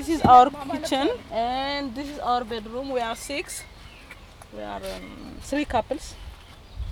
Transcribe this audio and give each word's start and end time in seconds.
This 0.00 0.08
is 0.08 0.22
our 0.22 0.48
kitchen 0.72 1.10
and 1.30 1.94
this 1.94 2.08
is 2.08 2.18
our 2.20 2.42
bedroom. 2.42 2.88
We 2.90 3.00
are 3.00 3.14
six. 3.14 3.62
We 4.56 4.62
are 4.62 4.80
um, 4.80 5.36
three 5.42 5.66
couples, 5.66 6.14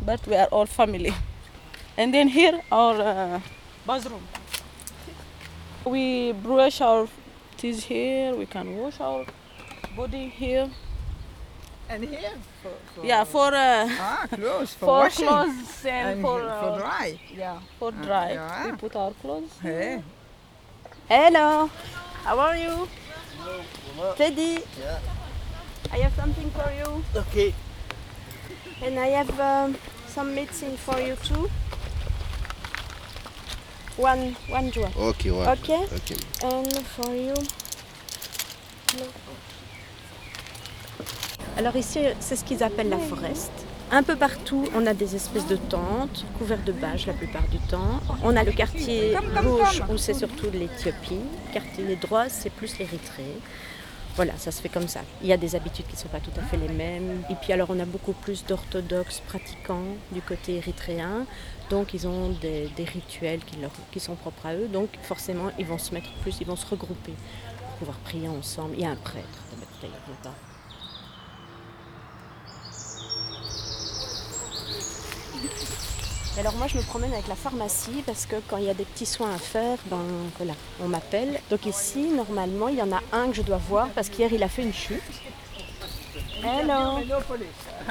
but 0.05 0.27
we 0.27 0.35
are 0.37 0.45
all 0.49 0.67
family. 0.67 1.15
And 1.97 2.13
then 2.13 2.29
here 2.29 2.61
our 2.71 3.01
uh, 3.01 3.41
bathroom. 3.87 4.21
We 5.87 6.33
brush 6.33 6.83
our 6.83 7.09
teeth 7.57 7.85
here. 7.85 8.35
We 8.35 8.45
can 8.45 8.77
wash 8.77 9.01
our 9.01 9.25
body 9.97 10.29
here. 10.29 10.69
And 11.89 12.05
here 12.05 12.37
for, 12.63 12.73
for 12.95 13.07
Yeah, 13.07 13.25
for 13.25 13.55
uh, 13.55 13.89
ah 13.89 14.27
clothes 14.31 14.75
for, 14.75 14.87
for 14.87 14.99
washing 15.05 15.27
clothes 15.29 15.87
and, 15.87 16.09
and 16.11 16.21
for, 16.21 16.41
for 16.41 16.73
uh, 16.77 16.79
dry. 16.79 17.19
yeah 17.35 17.59
for 17.79 17.89
Uh, 17.89 18.05
dry. 18.05 18.33
yeah. 18.35 18.67
We 18.67 18.73
put 18.77 18.95
our 18.97 19.13
clothes. 19.23 19.57
Hey. 19.63 20.03
Hello, 21.09 21.71
how 22.25 22.39
are 22.39 22.57
you? 22.59 22.87
Teddy. 24.17 24.59
I 25.93 25.99
have 25.99 26.15
something 26.15 26.51
for 26.51 26.71
you. 26.73 27.05
Okay. 27.17 27.55
And 28.83 28.99
I 28.99 29.07
have 29.09 29.41
um, 29.41 29.77
some 30.07 30.35
medicine 30.35 30.77
for 30.77 30.99
you 31.01 31.17
too. 31.17 31.49
One, 33.97 34.37
one 34.49 34.71
joint. 34.71 34.97
Okay, 34.97 35.31
well. 35.31 35.51
Okay? 35.51 35.85
Okay. 35.85 36.17
And 36.45 36.73
for 36.87 37.15
you. 37.15 37.35
Alors 41.57 41.75
ici, 41.77 41.99
c'est 42.21 42.37
ce 42.37 42.45
qu'ils 42.45 42.63
appellent 42.63 42.91
la 42.91 42.99
forest. 42.99 43.51
Un 43.91 44.03
peu 44.03 44.17
partout, 44.17 44.65
on 44.75 44.87
a 44.87 44.93
des 44.93 45.17
espèces 45.17 45.47
de 45.47 45.57
tentes 45.57 46.27
couvertes 46.39 46.65
de 46.65 46.73
bâches 46.73 47.07
la 47.07 47.15
plupart 47.15 47.47
du 47.49 47.59
temps. 47.59 48.01
On 48.23 48.37
a 48.37 48.45
le 48.45 48.53
quartier 48.53 49.17
gauche 49.43 49.81
où 49.91 49.97
c'est 49.97 50.13
surtout 50.15 50.51
l'Éthiopie. 50.53 51.21
Le 51.49 51.53
quartier 51.55 51.97
droit, 51.97 52.29
c'est 52.29 52.51
plus 52.51 52.79
l'Érythrée. 52.79 53.35
Voilà, 54.15 54.33
ça 54.37 54.51
se 54.51 54.61
fait 54.61 54.69
comme 54.69 54.89
ça. 54.89 55.01
Il 55.23 55.29
y 55.29 55.33
a 55.33 55.39
des 55.39 55.55
habitudes 55.57 55.87
qui 55.87 55.95
ne 55.95 55.99
sont 56.01 56.09
pas 56.09 56.21
tout 56.21 56.33
à 56.39 56.43
fait 56.43 56.59
les 56.59 56.69
mêmes. 56.69 57.23
Et 57.31 57.35
puis 57.41 57.53
alors 57.55 57.69
on 57.71 57.81
a 57.81 57.87
beaucoup 57.87 58.13
plus 58.13 58.45
d'orthodoxes 58.45 59.21
pratiquants 59.27 59.95
du 60.13 60.21
côté 60.21 60.57
érythréen. 60.57 61.25
Donc 61.71 61.95
ils 61.95 62.07
ont 62.07 62.31
des, 62.43 62.69
des 62.77 62.85
rituels 62.85 63.41
qui, 63.45 63.57
leur- 63.57 63.71
qui 63.91 64.01
sont 64.01 64.17
propres 64.17 64.45
à 64.47 64.55
eux. 64.55 64.69
Donc 64.69 64.91
forcément 65.03 65.51
ils 65.59 65.67
vont 65.67 65.79
se 65.79 65.95
mettre 65.95 66.11
plus, 66.23 66.37
ils 66.41 66.47
vont 66.47 66.57
se 66.57 66.67
regrouper 66.67 67.15
pour 67.63 67.79
pouvoir 67.79 67.97
prier 67.99 68.29
ensemble. 68.29 68.75
Il 68.77 68.83
y 68.83 68.87
a 68.87 68.91
un 68.91 68.97
prêtre. 68.97 69.29
D'ailleurs, 69.81 69.97
il 70.09 70.11
y 70.11 70.15
a 70.15 70.25
pas. 70.25 70.35
Et 76.39 76.41
Alors 76.41 76.55
moi 76.55 76.69
je 76.69 76.77
me 76.77 76.83
promène 76.83 77.13
avec 77.13 77.27
la 77.27 77.35
pharmacie 77.35 78.05
parce 78.07 78.25
que 78.25 78.37
quand 78.47 78.59
il 78.59 78.65
y 78.65 78.71
a 78.71 78.75
des 78.75 78.85
petits 78.85 79.07
soins 79.07 79.35
à 79.35 79.39
faire, 79.39 79.77
ben 79.87 79.99
voilà, 80.37 80.53
on 80.81 80.87
m'appelle. 80.87 81.41
Donc 81.51 81.67
ici 81.67 82.11
normalement 82.15 82.69
il 82.69 82.77
y 82.77 82.83
en 82.83 82.93
a 82.93 83.01
un 83.13 83.29
que 83.31 83.35
je 83.35 83.43
dois 83.43 83.57
voir 83.69 83.89
parce 83.89 84.09
qu'hier 84.09 84.33
il 84.33 84.41
a 84.45 84.49
fait 84.49 84.63
une 84.63 84.73
chute. 84.73 85.03
Hello. 86.41 87.01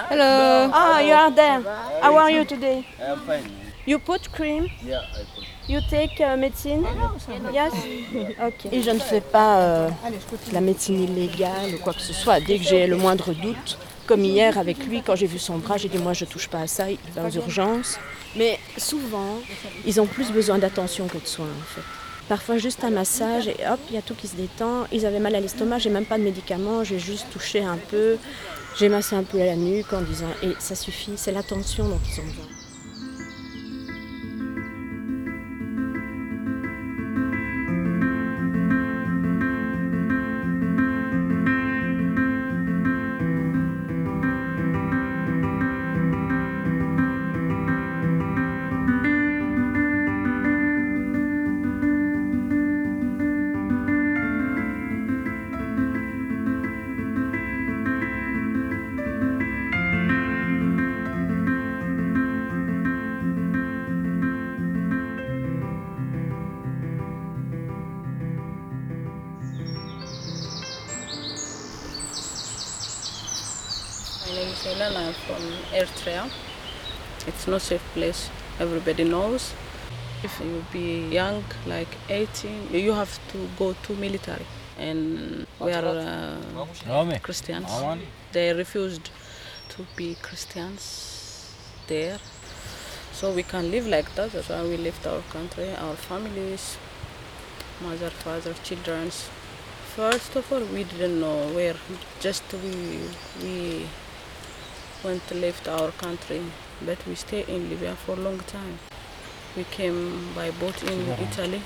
Hello. 0.09 0.71
Ah, 0.73 1.01
you 1.03 1.13
are 1.13 1.35
there. 1.35 1.61
How 2.01 2.15
are 2.17 2.29
you 2.29 2.45
today? 2.45 2.85
I'm 3.01 3.19
fine. 3.25 3.51
You 3.85 3.99
put 3.99 4.31
cream? 4.31 4.67
Yeah, 4.81 5.01
I 5.13 5.23
put. 5.35 5.43
You 5.67 5.81
take 5.89 6.21
uh, 6.21 6.37
medicine? 6.37 6.85
Yes? 7.53 7.73
Ok. 8.41 8.71
Et 8.71 8.81
je 8.81 8.91
ne 8.91 8.99
fais 8.99 9.19
pas 9.19 9.59
euh, 9.59 9.89
la 10.53 10.61
médecine 10.61 11.03
illégale 11.03 11.75
ou 11.75 11.79
quoi 11.79 11.91
que 11.91 12.01
ce 12.01 12.13
soit. 12.13 12.39
Dès 12.39 12.57
que 12.57 12.63
j'ai 12.63 12.87
le 12.87 12.95
moindre 12.95 13.33
doute, 13.33 13.77
comme 14.07 14.23
hier 14.23 14.57
avec 14.57 14.85
lui, 14.87 15.03
quand 15.05 15.15
j'ai 15.15 15.27
vu 15.27 15.37
son 15.37 15.57
bras, 15.57 15.77
j'ai 15.77 15.89
dit 15.89 15.97
moi 15.97 16.13
je 16.13 16.25
touche 16.25 16.47
pas 16.47 16.61
à 16.61 16.67
ça, 16.67 16.89
il 16.89 16.97
va 17.13 17.27
aux 17.27 17.31
urgences. 17.31 17.99
Mais 18.35 18.57
souvent, 18.77 19.39
ils 19.85 20.01
ont 20.01 20.07
plus 20.07 20.31
besoin 20.31 20.57
d'attention 20.57 21.07
que 21.07 21.17
de 21.17 21.27
soins 21.27 21.45
en 21.45 21.75
fait. 21.75 21.81
Parfois 22.27 22.57
juste 22.57 22.83
un 22.83 22.89
massage 22.89 23.47
et 23.47 23.57
hop, 23.69 23.79
il 23.89 23.95
y 23.95 23.97
a 23.97 24.01
tout 24.01 24.15
qui 24.15 24.27
se 24.27 24.35
détend. 24.35 24.85
Ils 24.91 25.05
avaient 25.05 25.19
mal 25.19 25.35
à 25.35 25.39
l'estomac, 25.39 25.79
j'ai 25.79 25.89
même 25.89 26.05
pas 26.05 26.17
de 26.17 26.23
médicaments, 26.23 26.83
j'ai 26.83 26.99
juste 26.99 27.27
touché 27.31 27.63
un 27.63 27.77
peu, 27.77 28.17
j'ai 28.77 28.89
massé 28.89 29.15
un 29.15 29.23
peu 29.23 29.39
à 29.41 29.45
la 29.45 29.55
nuque 29.55 29.93
en 29.93 30.01
disant 30.01 30.31
et 30.41 30.49
ça 30.59 30.75
suffit, 30.75 31.13
c'est 31.15 31.31
l'attention 31.31 31.87
dont 31.87 31.99
ils 32.05 32.19
ont 32.19 32.25
besoin. 32.25 32.56
It's 77.37 77.47
not 77.47 77.61
safe 77.61 77.83
place. 77.93 78.31
Everybody 78.59 79.03
knows. 79.03 79.53
If 80.23 80.39
you 80.39 80.65
be 80.73 81.07
young, 81.13 81.43
like 81.67 81.87
18, 82.09 82.73
you 82.73 82.93
have 82.93 83.19
to 83.31 83.47
go 83.59 83.73
to 83.83 83.93
military. 83.93 84.47
And 84.79 85.45
we 85.59 85.71
are 85.71 85.85
uh, 85.85 87.17
Christians. 87.21 87.69
They 88.31 88.53
refused 88.53 89.11
to 89.69 89.85
be 89.95 90.15
Christians 90.23 91.53
there. 91.85 92.17
So 93.13 93.31
we 93.31 93.43
can 93.43 93.69
live 93.69 93.85
like 93.85 94.15
that. 94.15 94.31
That's 94.31 94.49
why 94.49 94.63
we 94.63 94.77
left 94.77 95.05
our 95.05 95.21
country, 95.29 95.69
our 95.75 95.95
families, 95.95 96.75
mother, 97.83 98.09
father, 98.09 98.55
children. 98.63 99.11
First 99.95 100.35
of 100.35 100.51
all, 100.51 100.65
we 100.73 100.85
didn't 100.85 101.19
know 101.19 101.49
where. 101.53 101.75
Just 102.19 102.51
we 102.53 102.99
we 103.43 103.85
went 105.03 105.25
to 105.27 105.35
left 105.35 105.67
our 105.67 105.91
country, 105.91 106.41
but 106.85 106.97
we 107.07 107.15
stay 107.15 107.43
in 107.47 107.69
Libya 107.69 107.95
for 107.95 108.13
a 108.13 108.19
long 108.19 108.39
time. 108.39 108.79
We 109.55 109.63
came 109.65 110.33
by 110.35 110.51
boat 110.51 110.83
in 110.83 110.99
Italy, 111.19 111.61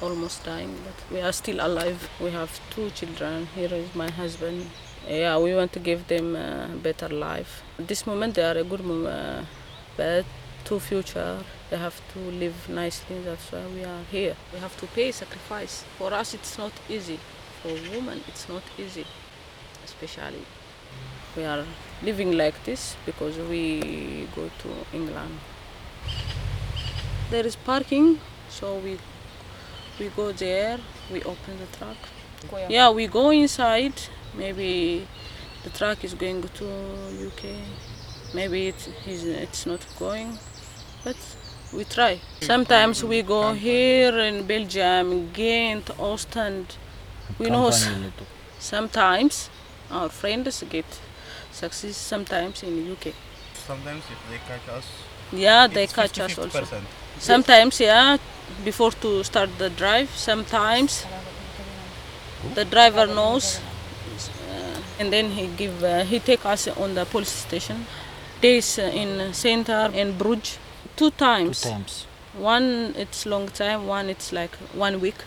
almost 0.00 0.44
dying, 0.44 0.74
but 0.84 0.94
we 1.14 1.20
are 1.20 1.32
still 1.32 1.58
alive. 1.60 2.08
We 2.20 2.30
have 2.30 2.50
two 2.70 2.90
children. 2.90 3.48
Here 3.54 3.72
is 3.72 3.94
my 3.94 4.10
husband. 4.10 4.70
Yeah, 5.08 5.38
we 5.38 5.54
want 5.54 5.72
to 5.72 5.80
give 5.80 6.06
them 6.08 6.36
a 6.36 6.68
better 6.82 7.08
life. 7.08 7.62
At 7.78 7.88
this 7.88 8.06
moment, 8.06 8.34
they 8.34 8.44
are 8.44 8.58
a 8.58 8.64
good 8.64 8.84
mom, 8.84 9.06
uh, 9.06 9.44
but 9.96 10.24
to 10.64 10.78
future, 10.78 11.38
they 11.70 11.76
have 11.76 12.00
to 12.12 12.18
live 12.18 12.68
nicely. 12.68 13.20
That's 13.24 13.50
why 13.50 13.66
we 13.74 13.84
are 13.84 14.02
here. 14.10 14.36
We 14.52 14.60
have 14.60 14.76
to 14.80 14.86
pay 14.86 15.10
sacrifice. 15.10 15.84
For 15.98 16.12
us, 16.12 16.34
it's 16.34 16.56
not 16.58 16.72
easy. 16.88 17.18
For 17.62 17.72
women, 17.90 18.22
it's 18.28 18.48
not 18.48 18.62
easy, 18.78 19.06
especially 19.84 20.44
we 21.36 21.44
are 21.44 21.64
living 22.02 22.36
like 22.36 22.62
this 22.64 22.96
because 23.06 23.36
we 23.38 24.28
go 24.34 24.50
to 24.62 24.96
England. 24.96 25.38
There 27.30 27.46
is 27.46 27.56
parking, 27.56 28.20
so 28.48 28.76
we 28.76 28.98
we 29.98 30.08
go 30.08 30.32
there. 30.32 30.78
We 31.10 31.22
open 31.22 31.58
the 31.58 31.76
truck. 31.78 31.96
Yeah, 32.68 32.90
we 32.90 33.06
go 33.06 33.30
inside. 33.30 33.94
Maybe 34.34 35.06
the 35.64 35.70
truck 35.70 36.04
is 36.04 36.14
going 36.14 36.42
to 36.42 36.66
UK. 37.28 37.44
Maybe 38.34 38.68
it 38.68 38.88
is 39.06 39.24
it's 39.24 39.66
not 39.66 39.86
going, 39.98 40.38
but 41.04 41.16
we 41.72 41.84
try. 41.84 42.20
Sometimes 42.40 43.04
we 43.04 43.22
go 43.22 43.52
here 43.52 44.18
in 44.18 44.46
Belgium, 44.46 45.30
Ghent, 45.32 45.90
Ostend. 45.98 46.76
We 47.38 47.48
know 47.48 47.70
sometimes 48.58 49.50
our 49.90 50.08
friends 50.08 50.62
get 50.68 51.00
success. 51.52 51.96
Sometimes 51.96 52.62
in 52.62 52.76
the 52.84 52.92
UK. 52.92 53.14
Sometimes 53.66 54.02
if 54.10 54.18
they 54.30 54.38
catch 54.48 54.68
us, 54.76 54.86
Yeah, 55.32 55.66
they 55.66 55.84
it's 55.84 55.92
catch 55.94 56.18
us 56.20 56.34
50, 56.34 56.42
also. 56.42 56.60
50%. 56.76 56.82
Sometimes, 57.18 57.80
yeah, 57.80 58.16
before 58.64 58.90
to 58.90 59.22
start 59.24 59.50
the 59.58 59.70
drive. 59.70 60.10
Sometimes 60.16 61.06
the 62.54 62.64
driver 62.64 63.06
knows, 63.06 63.60
uh, 64.50 64.80
and 64.98 65.12
then 65.12 65.30
he 65.30 65.46
give 65.46 65.82
uh, 65.84 66.04
he 66.04 66.18
take 66.18 66.44
us 66.44 66.68
on 66.68 66.94
the 66.94 67.04
police 67.06 67.30
station. 67.46 67.86
Days 68.40 68.78
in 68.78 69.32
center 69.32 69.90
in 69.94 70.18
Bruges, 70.18 70.58
two 70.96 71.10
times. 71.10 71.62
two 71.62 71.68
times. 71.70 72.06
One 72.34 72.94
it's 72.96 73.24
long 73.26 73.48
time. 73.48 73.86
One 73.86 74.08
it's 74.10 74.32
like 74.32 74.56
one 74.74 75.00
week. 75.00 75.20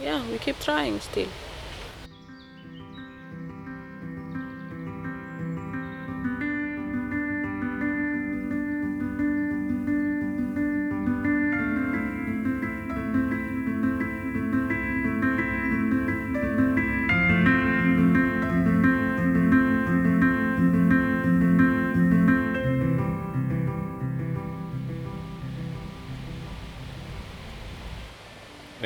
Yeah, 0.00 0.22
we 0.30 0.38
keep 0.38 0.58
trying 0.60 1.00
still. 1.00 1.28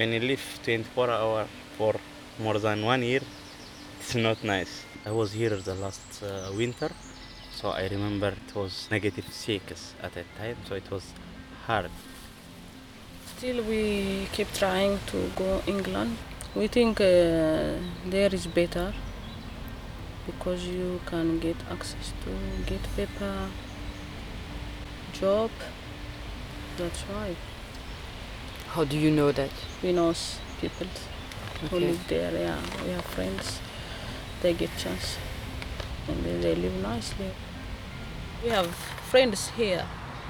When 0.04 0.12
you 0.12 0.20
live 0.20 0.60
24 0.62 1.08
hours 1.08 1.48
for 1.78 1.94
more 2.38 2.58
than 2.58 2.84
one 2.84 3.02
year, 3.02 3.22
it's 3.98 4.14
not 4.14 4.44
nice. 4.44 4.84
I 5.06 5.10
was 5.10 5.32
here 5.32 5.56
the 5.56 5.74
last 5.76 6.22
uh, 6.22 6.52
winter, 6.54 6.90
so 7.54 7.70
I 7.70 7.86
remember 7.88 8.28
it 8.28 8.54
was 8.54 8.86
negative 8.90 9.24
six 9.32 9.94
at 10.02 10.12
that 10.12 10.26
time, 10.36 10.58
so 10.68 10.74
it 10.74 10.90
was 10.90 11.04
hard. 11.66 11.90
Still, 13.34 13.64
we 13.64 14.28
keep 14.34 14.52
trying 14.52 14.98
to 15.06 15.30
go 15.36 15.62
England. 15.66 16.18
We 16.54 16.66
think 16.66 17.00
uh, 17.00 17.04
there 18.14 18.34
is 18.38 18.46
better 18.46 18.92
because 20.26 20.66
you 20.66 21.00
can 21.06 21.38
get 21.38 21.56
access 21.70 22.12
to 22.24 22.30
get 22.66 22.82
paper, 22.94 23.48
job. 25.14 25.50
That's 26.76 27.00
why 27.08 27.36
How 28.74 28.84
do 28.84 28.96
you 28.98 29.10
know 29.10 29.30
that? 29.32 29.50
we 29.82 29.92
know 29.92 30.10
s- 30.10 30.38
people 30.60 30.86
who 31.70 31.78
live 31.78 32.00
there. 32.08 32.32
Yeah, 32.32 32.58
we 32.84 32.90
have 32.90 33.04
friends. 33.04 33.60
They 34.42 34.52
get 34.52 34.70
chance 34.78 35.16
and 36.08 36.24
they, 36.24 36.36
they 36.38 36.54
live 36.54 36.74
nicely. 36.82 37.30
We 38.42 38.50
have 38.50 38.66
friends 39.10 39.48
here, 39.56 39.84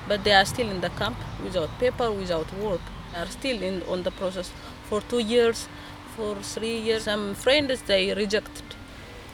but 0.08 0.22
they 0.24 0.32
are 0.32 0.44
still 0.44 0.70
in 0.70 0.80
the 0.80 0.90
camp 0.90 1.16
without 1.42 1.70
paper, 1.78 2.10
without 2.12 2.52
work. 2.54 2.80
They 3.12 3.20
are 3.20 3.26
still 3.26 3.62
in 3.62 3.82
on 3.88 4.02
the 4.02 4.10
process 4.10 4.52
for 4.88 5.00
two 5.00 5.18
years, 5.20 5.68
for 6.16 6.36
three 6.42 6.78
years. 6.78 7.04
Some 7.04 7.34
friends 7.34 7.82
they 7.82 8.12
rejected. 8.14 8.64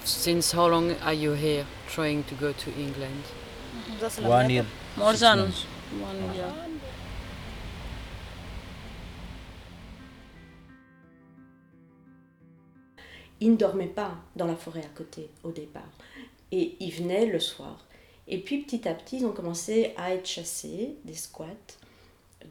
Since 0.05 0.53
how 0.53 0.67
long 0.69 0.93
are 1.03 1.13
you 1.13 1.33
here 1.33 1.67
trying 1.89 2.25
to 2.25 2.35
go 2.35 2.53
to 2.53 2.71
England? 2.79 3.25
One 4.23 4.51
year. 4.51 4.67
More 4.97 5.13
than 5.15 5.39
one 6.01 6.35
year. 6.35 6.53
Ils 13.41 13.53
ne 13.53 13.57
dormaient 13.57 13.87
pas 13.87 14.15
dans 14.37 14.47
la 14.47 14.57
forêt 14.57 14.85
à 14.85 14.97
côté 14.97 15.29
au 15.43 15.51
départ. 15.51 15.91
Et 16.53 16.77
ils 16.81 16.93
venaient 16.93 17.27
le 17.27 17.41
soir. 17.41 17.87
Et 18.29 18.39
puis 18.39 18.63
petit 18.63 18.87
à 18.89 18.95
petit, 18.95 19.19
ils 19.19 19.27
ont 19.27 19.33
commencé 19.33 19.93
à 19.97 20.15
être 20.15 20.27
chassés 20.27 20.97
des 21.05 21.15
squats, 21.15 21.47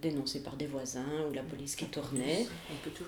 dénoncés 0.02 0.44
par 0.44 0.56
des 0.56 0.68
voisins 0.68 1.26
ou 1.30 1.34
la 1.34 1.44
police 1.44 1.76
qui 1.76 1.86
tournait. 1.86 2.48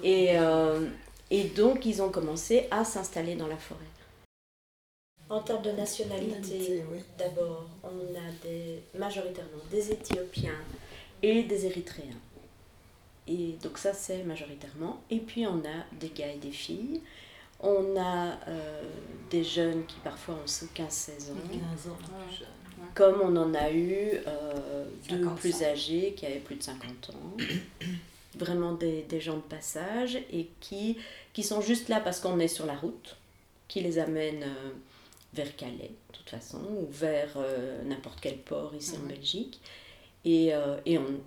Et, 0.04 0.40
euh, 0.40 0.88
et 1.30 1.46
donc, 1.46 1.86
ils 1.86 2.02
ont 2.02 2.10
commencé 2.10 2.68
à 2.72 2.84
s'installer 2.84 3.36
dans 3.36 3.48
la 3.48 3.58
forêt. 3.58 3.80
En 5.30 5.40
termes 5.40 5.64
de 5.64 5.72
nationalité, 5.72 6.84
oui. 6.92 7.00
d'abord, 7.18 7.70
on 7.84 7.88
a 7.88 8.32
des, 8.44 8.84
majoritairement 9.00 9.64
des 9.72 9.92
Éthiopiens 9.92 10.60
et 11.24 11.44
des 11.44 11.66
Érythréens. 11.66 12.20
Et 13.28 13.56
donc 13.64 13.78
ça, 13.78 13.94
c'est 13.94 14.24
majoritairement. 14.24 15.02
Et 15.10 15.20
puis, 15.20 15.48
on 15.48 15.60
a 15.60 15.86
des 16.00 16.10
gars 16.10 16.34
et 16.34 16.38
des 16.38 16.52
filles. 16.52 17.02
On 17.62 17.96
a 17.98 18.40
euh, 18.48 18.84
des 19.30 19.44
jeunes 19.44 19.86
qui 19.86 19.98
parfois 20.04 20.36
ont 20.36 20.46
15-16 20.46 21.32
ans. 21.32 21.98
Comme 22.96 23.22
on 23.22 23.36
en 23.38 23.54
a 23.54 23.72
eu 23.72 24.20
euh, 24.28 24.86
deux 25.08 25.28
plus 25.36 25.64
âgés 25.64 26.14
qui 26.16 26.26
avaient 26.26 26.40
plus 26.40 26.56
de 26.56 26.64
50 26.64 27.12
ans. 27.12 27.38
Vraiment 28.36 28.74
des, 28.74 29.04
des 29.04 29.20
gens 29.20 29.36
de 29.36 29.42
passage 29.42 30.16
et 30.32 30.48
qui, 30.62 30.98
qui 31.34 31.44
sont 31.44 31.62
juste 31.62 31.90
là 31.90 32.00
parce 32.00 32.20
qu'on 32.20 32.40
est 32.40 32.48
sur 32.48 32.66
la 32.66 32.76
route, 32.76 33.18
qui 33.68 33.82
les 33.82 34.00
amène 34.00 34.44
euh, 34.44 34.70
vers 35.34 35.54
Calais, 35.56 35.92
de 36.12 36.18
toute 36.18 36.30
façon, 36.30 36.60
ou 36.60 36.88
vers 36.90 37.38
n'importe 37.86 38.20
quel 38.22 38.38
port 38.38 38.74
ici 38.74 38.96
en 39.02 39.08
Belgique. 39.08 39.60
Et, 40.24 40.54
et 40.86 40.98
on, 40.98 41.20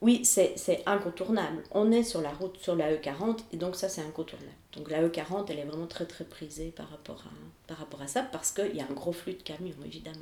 oui, 0.00 0.24
c'est 0.24 0.52
c'est 0.56 0.82
incontournable. 0.86 1.62
On 1.72 1.90
est 1.90 2.02
sur 2.04 2.20
la 2.20 2.30
route, 2.30 2.56
sur 2.60 2.76
la 2.76 2.92
E40, 2.94 3.38
et 3.52 3.56
donc 3.56 3.74
ça, 3.76 3.88
c'est 3.88 4.00
incontournable. 4.02 4.52
Donc 4.76 4.90
la 4.90 5.02
E40, 5.02 5.46
elle 5.48 5.58
est 5.58 5.64
vraiment 5.64 5.86
très 5.86 6.04
très 6.06 6.24
prisée 6.24 6.72
par 6.76 6.88
rapport 6.90 7.22
à, 7.26 7.66
par 7.68 7.78
rapport 7.78 8.02
à 8.02 8.06
ça, 8.06 8.22
parce 8.22 8.52
qu'il 8.52 8.76
y 8.76 8.80
a 8.80 8.84
un 8.88 8.94
gros 8.94 9.12
flux 9.12 9.34
de 9.34 9.42
camions, 9.42 9.74
évidemment. 9.84 10.16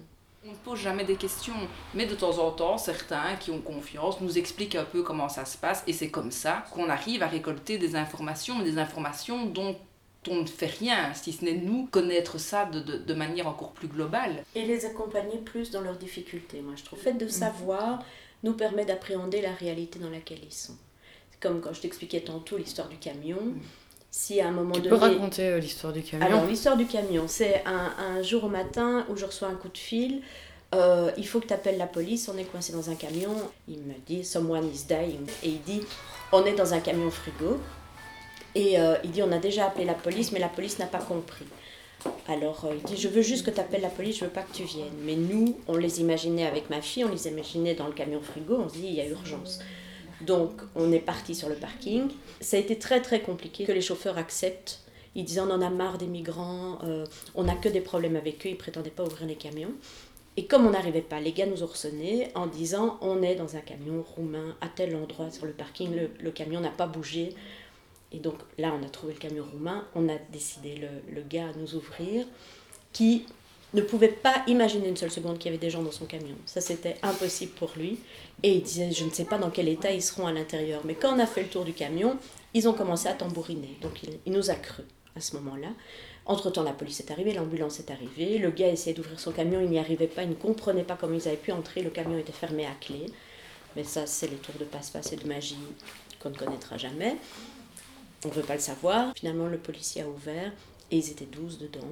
On 0.48 0.52
ne 0.52 0.56
pose 0.56 0.78
jamais 0.78 1.04
des 1.04 1.16
questions, 1.16 1.54
mais 1.92 2.06
de 2.06 2.14
temps 2.14 2.38
en 2.38 2.52
temps, 2.52 2.78
certains 2.78 3.34
qui 3.40 3.50
ont 3.50 3.60
confiance 3.60 4.20
nous 4.20 4.38
expliquent 4.38 4.76
un 4.76 4.84
peu 4.84 5.02
comment 5.02 5.28
ça 5.28 5.44
se 5.44 5.58
passe, 5.58 5.82
et 5.86 5.92
c'est 5.92 6.10
comme 6.10 6.30
ça 6.30 6.64
qu'on 6.72 6.88
arrive 6.88 7.22
à 7.22 7.26
récolter 7.26 7.78
des 7.78 7.96
informations, 7.96 8.54
mais 8.56 8.64
des 8.64 8.78
informations 8.78 9.46
dont 9.46 9.76
on 10.28 10.36
ne 10.42 10.46
fait 10.46 10.66
rien, 10.66 11.12
si 11.14 11.32
ce 11.32 11.44
n'est 11.44 11.54
nous 11.54 11.86
connaître 11.86 12.38
ça 12.38 12.64
de, 12.64 12.80
de- 12.80 12.96
de 12.98 13.14
manière 13.14 13.46
encore 13.48 13.72
plus 13.72 13.88
globale. 13.88 14.42
Et 14.54 14.62
les 14.64 14.84
accompagner 14.86 15.38
plus 15.38 15.70
dans 15.70 15.80
leurs 15.82 15.96
difficultés, 15.98 16.60
moi 16.62 16.74
je 16.76 16.84
trouve. 16.84 16.98
Le 16.98 17.04
fait 17.04 17.12
de 17.12 17.28
savoir 17.28 18.02
nous 18.46 18.54
permet 18.54 18.84
d'appréhender 18.86 19.42
la 19.42 19.52
réalité 19.52 19.98
dans 19.98 20.08
laquelle 20.10 20.38
ils 20.42 20.52
sont. 20.54 20.76
Comme 21.40 21.60
quand 21.60 21.74
je 21.74 21.80
t'expliquais 21.82 22.20
tantôt 22.20 22.56
l'histoire 22.56 22.88
du 22.88 22.96
camion. 22.96 23.38
Si 24.10 24.40
à 24.40 24.48
un 24.48 24.52
moment 24.52 24.72
Tu 24.72 24.80
donné... 24.82 24.90
peux 24.90 24.96
raconter 25.04 25.48
euh, 25.48 25.58
l'histoire 25.58 25.92
du 25.92 26.02
camion 26.02 26.24
Alors, 26.24 26.46
l'histoire 26.46 26.76
du 26.78 26.86
camion, 26.86 27.24
c'est 27.28 27.62
un, 27.66 27.92
un 27.98 28.22
jour 28.22 28.44
au 28.44 28.48
matin 28.48 29.04
où 29.10 29.16
je 29.16 29.26
reçois 29.26 29.48
un 29.48 29.56
coup 29.56 29.68
de 29.68 29.76
fil. 29.76 30.22
euh, 30.74 31.10
il 31.18 31.26
faut 31.28 31.40
que 31.40 31.46
tu 31.46 31.52
appelles 31.52 31.76
la 31.76 31.86
police, 31.86 32.30
on 32.32 32.38
est 32.38 32.44
coincé 32.44 32.72
dans 32.72 32.88
un 32.88 32.94
camion. 32.94 33.34
Il 33.68 33.80
me 33.80 33.94
dit 34.06 34.24
Someone 34.24 34.66
is 34.72 34.84
dying. 34.88 35.26
Et 35.42 35.48
il 35.50 35.62
dit 35.62 35.82
On 36.32 36.44
est 36.46 36.54
dans 36.54 36.72
un 36.72 36.80
camion 36.80 37.10
frigo. 37.10 37.58
Et 38.54 38.80
euh, 38.80 38.96
il 39.04 39.10
dit 39.10 39.22
On 39.22 39.32
a 39.32 39.38
déjà 39.38 39.66
appelé 39.66 39.84
la 39.84 39.94
police, 39.94 40.32
mais 40.32 40.38
la 40.40 40.48
police 40.48 40.78
n'a 40.78 40.86
pas 40.86 40.98
compris. 41.00 41.44
Alors 42.28 42.64
euh, 42.64 42.74
il 42.76 42.82
dit 42.82 43.00
Je 43.00 43.08
veux 43.08 43.22
juste 43.22 43.44
que 43.46 43.50
tu 43.50 43.60
appelles 43.60 43.82
la 43.82 43.88
police, 43.88 44.18
je 44.18 44.24
veux 44.24 44.30
pas 44.30 44.42
que 44.42 44.52
tu 44.52 44.64
viennes. 44.64 44.96
Mais 45.02 45.16
nous, 45.16 45.56
on 45.68 45.76
les 45.76 46.00
imaginait 46.00 46.46
avec 46.46 46.70
ma 46.70 46.80
fille, 46.80 47.04
on 47.04 47.10
les 47.10 47.28
imaginait 47.28 47.74
dans 47.74 47.86
le 47.86 47.92
camion 47.92 48.20
frigo, 48.20 48.56
on 48.56 48.68
se 48.68 48.74
dit 48.74 48.86
Il 48.86 48.94
y 48.94 49.00
a 49.00 49.06
urgence. 49.06 49.60
Donc 50.20 50.62
on 50.74 50.92
est 50.92 51.00
parti 51.00 51.34
sur 51.34 51.48
le 51.48 51.54
parking. 51.54 52.08
Ça 52.40 52.56
a 52.56 52.60
été 52.60 52.78
très 52.78 53.02
très 53.02 53.20
compliqué 53.20 53.64
que 53.64 53.72
les 53.72 53.80
chauffeurs 53.80 54.18
acceptent. 54.18 54.80
Ils 55.14 55.24
disaient 55.24 55.40
on 55.40 55.50
en 55.50 55.62
a 55.62 55.70
marre 55.70 55.98
des 55.98 56.06
migrants, 56.06 56.78
euh, 56.84 57.06
on 57.34 57.44
n'a 57.44 57.54
que 57.54 57.70
des 57.70 57.80
problèmes 57.80 58.16
avec 58.16 58.44
eux, 58.46 58.50
ils 58.50 58.58
prétendaient 58.58 58.90
pas 58.90 59.04
ouvrir 59.04 59.26
les 59.26 59.34
camions. 59.34 59.72
Et 60.36 60.46
comme 60.46 60.66
on 60.66 60.70
n'arrivait 60.70 61.00
pas, 61.00 61.18
les 61.18 61.32
gars 61.32 61.46
nous 61.46 61.62
ont 61.62 61.70
en 62.34 62.46
disant 62.46 62.98
on 63.00 63.22
est 63.22 63.36
dans 63.36 63.56
un 63.56 63.60
camion 63.60 64.02
roumain 64.02 64.54
à 64.60 64.68
tel 64.68 64.94
endroit 64.94 65.30
sur 65.30 65.46
le 65.46 65.52
parking, 65.52 65.94
le, 65.96 66.10
le 66.20 66.30
camion 66.30 66.60
n'a 66.60 66.68
pas 66.68 66.86
bougé. 66.86 67.34
Et 68.16 68.18
donc 68.18 68.36
là 68.56 68.72
on 68.78 68.84
a 68.84 68.88
trouvé 68.88 69.12
le 69.12 69.18
camion 69.18 69.44
roumain, 69.52 69.84
on 69.94 70.08
a 70.08 70.16
décidé 70.32 70.80
le, 71.12 71.20
gars 71.20 71.48
à 71.48 71.52
nous 71.58 71.74
ouvrir, 71.74 72.26
qui 72.94 73.26
ne 73.74 73.82
pouvait 73.82 74.08
pas 74.08 74.42
imaginer 74.46 74.88
une 74.88 74.96
seule 74.96 75.10
seconde 75.10 75.36
qu'il 75.38 75.52
y 75.52 75.54
avait 75.54 75.64
des 75.64 75.68
gens 75.68 75.82
dans 75.82 75.92
son 75.92 76.06
camion. 76.06 76.34
Ça 76.46 76.62
c'était 76.62 76.96
impossible 77.02 77.52
pour 77.52 77.72
lui. 77.76 77.98
Et 78.42 78.54
il 78.54 78.62
disait 78.62 78.90
je 78.90 79.04
ne 79.04 79.10
sais 79.10 79.26
pas 79.26 79.36
dans 79.36 79.50
quel 79.50 79.68
état 79.68 79.90
ils 79.90 80.02
seront 80.02 80.26
à 80.26 80.32
l'intérieur. 80.32 80.80
Mais 80.86 80.94
quand 80.94 81.14
on 81.14 81.18
a 81.18 81.26
fait 81.26 81.42
le 81.42 81.48
tour 81.48 81.64
du 81.64 81.74
camion, 81.74 82.16
ils 82.54 82.66
ont 82.68 82.72
commencé 82.72 83.06
à 83.06 83.12
tambouriner. 83.12 83.76
Donc 83.82 84.02
il, 84.02 84.18
il 84.24 84.32
nous 84.32 84.50
a 84.50 84.54
cru 84.54 84.82
à 85.14 85.20
ce 85.20 85.36
moment-là. 85.36 85.68
Entre-temps, 86.24 86.62
la 86.62 86.72
police 86.72 87.00
est 87.00 87.10
arrivée, 87.10 87.34
l'ambulance 87.34 87.78
est 87.80 87.90
arrivée, 87.90 88.38
le 88.38 88.50
gars 88.50 88.68
essayait 88.68 88.96
d'ouvrir 88.96 89.20
son 89.20 89.30
camion, 89.30 89.60
il 89.60 89.68
n'y 89.68 89.78
arrivait 89.78 90.08
pas, 90.08 90.24
il 90.24 90.30
ne 90.30 90.34
comprenait 90.34 90.82
pas 90.82 90.96
comment 90.98 91.14
ils 91.14 91.28
avaient 91.28 91.36
pu 91.36 91.52
entrer, 91.52 91.82
le 91.82 91.90
camion 91.90 92.18
était 92.18 92.32
fermé 92.32 92.66
à 92.66 92.74
clé. 92.80 93.06
Mais 93.76 93.84
ça, 93.84 94.06
c'est 94.06 94.26
les 94.26 94.36
tours 94.36 94.56
de 94.58 94.64
passe-passe 94.64 95.12
et 95.12 95.16
de 95.16 95.28
magie 95.28 95.58
qu'on 96.18 96.30
ne 96.30 96.36
connaîtra 96.36 96.78
jamais. 96.78 97.16
On 98.26 98.30
ne 98.30 98.34
veut 98.34 98.42
pas 98.42 98.54
le 98.54 98.60
savoir. 98.60 99.12
Finalement, 99.14 99.46
le 99.46 99.56
policier 99.58 100.02
a 100.02 100.08
ouvert 100.08 100.52
et 100.90 100.96
ils 100.96 101.10
étaient 101.10 101.26
12 101.26 101.58
dedans, 101.58 101.86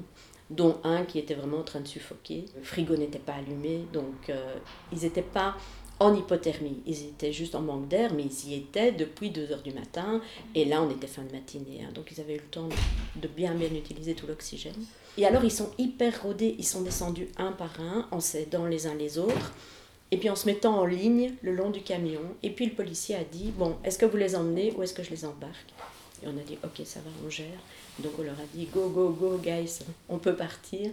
dont 0.51 0.79
un 0.83 1.05
qui 1.05 1.21
était 1.21 1.35
vraiment 1.35 1.59
en 1.59 1.63
train 1.63 1.79
de 1.81 1.87
suffoquer. 1.87 2.47
Le 2.57 2.65
frigo 2.65 2.97
n'était 2.97 3.21
pas 3.21 3.35
allumé, 3.35 3.85
donc 3.93 4.29
euh, 4.29 4.57
ils 4.93 4.99
n'étaient 4.99 5.23
pas 5.23 5.55
en 6.01 6.13
hypothermie. 6.13 6.83
Ils 6.87 7.03
étaient 7.05 7.33
juste 7.33 7.55
en 7.55 7.61
manque 7.61 7.87
d'air, 7.87 8.13
mais 8.13 8.25
ils 8.25 8.51
y 8.51 8.55
étaient 8.57 8.91
depuis 8.91 9.31
2 9.31 9.53
heures 9.53 9.63
du 9.63 9.73
matin. 9.73 10.21
Et 10.57 10.65
là, 10.65 10.83
on 10.83 10.91
était 10.91 11.07
fin 11.07 11.23
de 11.23 11.31
matinée. 11.31 11.83
hein, 11.85 11.93
donc, 11.95 12.11
ils 12.11 12.21
avaient 12.21 12.35
eu 12.35 12.39
le 12.39 12.51
temps 12.51 12.69
de 13.15 13.29
bien, 13.29 13.55
bien 13.55 13.69
utiliser 13.69 14.15
tout 14.15 14.27
l'oxygène. 14.27 14.75
Et 15.17 15.25
alors, 15.27 15.45
ils 15.45 15.53
sont 15.53 15.71
hyper 15.79 16.21
rodés. 16.21 16.57
Ils 16.59 16.67
sont 16.67 16.83
descendus 16.83 17.29
un 17.37 17.53
par 17.53 17.81
un, 17.81 18.09
en 18.11 18.19
s'aidant 18.19 18.67
les 18.67 18.89
uns 18.89 18.95
les 18.95 19.19
autres. 19.19 19.53
Et 20.11 20.17
puis, 20.17 20.29
en 20.31 20.37
se 20.37 20.47
mettant 20.47 20.81
en 20.81 20.85
ligne 20.85 21.35
le 21.43 21.55
long 21.55 21.71
du 21.71 21.83
camion. 21.83 22.23
Et 22.43 22.51
puis, 22.51 22.67
le 22.67 22.73
policier 22.73 23.15
a 23.15 23.23
dit 23.23 23.53
Bon, 23.57 23.77
est-ce 23.85 23.99
que 23.99 24.07
vous 24.07 24.17
les 24.17 24.35
emmenez 24.35 24.73
ou 24.77 24.83
est-ce 24.83 24.95
que 24.95 25.05
je 25.05 25.11
les 25.11 25.25
embarque? 25.25 25.73
Et 26.25 26.27
on 26.27 26.39
a 26.39 26.43
dit, 26.43 26.57
ok, 26.65 26.81
ça 26.87 27.01
va, 27.01 27.11
on 27.25 27.29
gère. 27.29 27.47
Donc 27.99 28.13
on 28.19 28.23
leur 28.23 28.35
a 28.35 28.47
dit, 28.55 28.67
go, 28.73 28.89
go, 28.89 29.11
go, 29.11 29.39
guys, 29.39 29.81
on 30.09 30.19
peut 30.19 30.35
partir. 30.35 30.91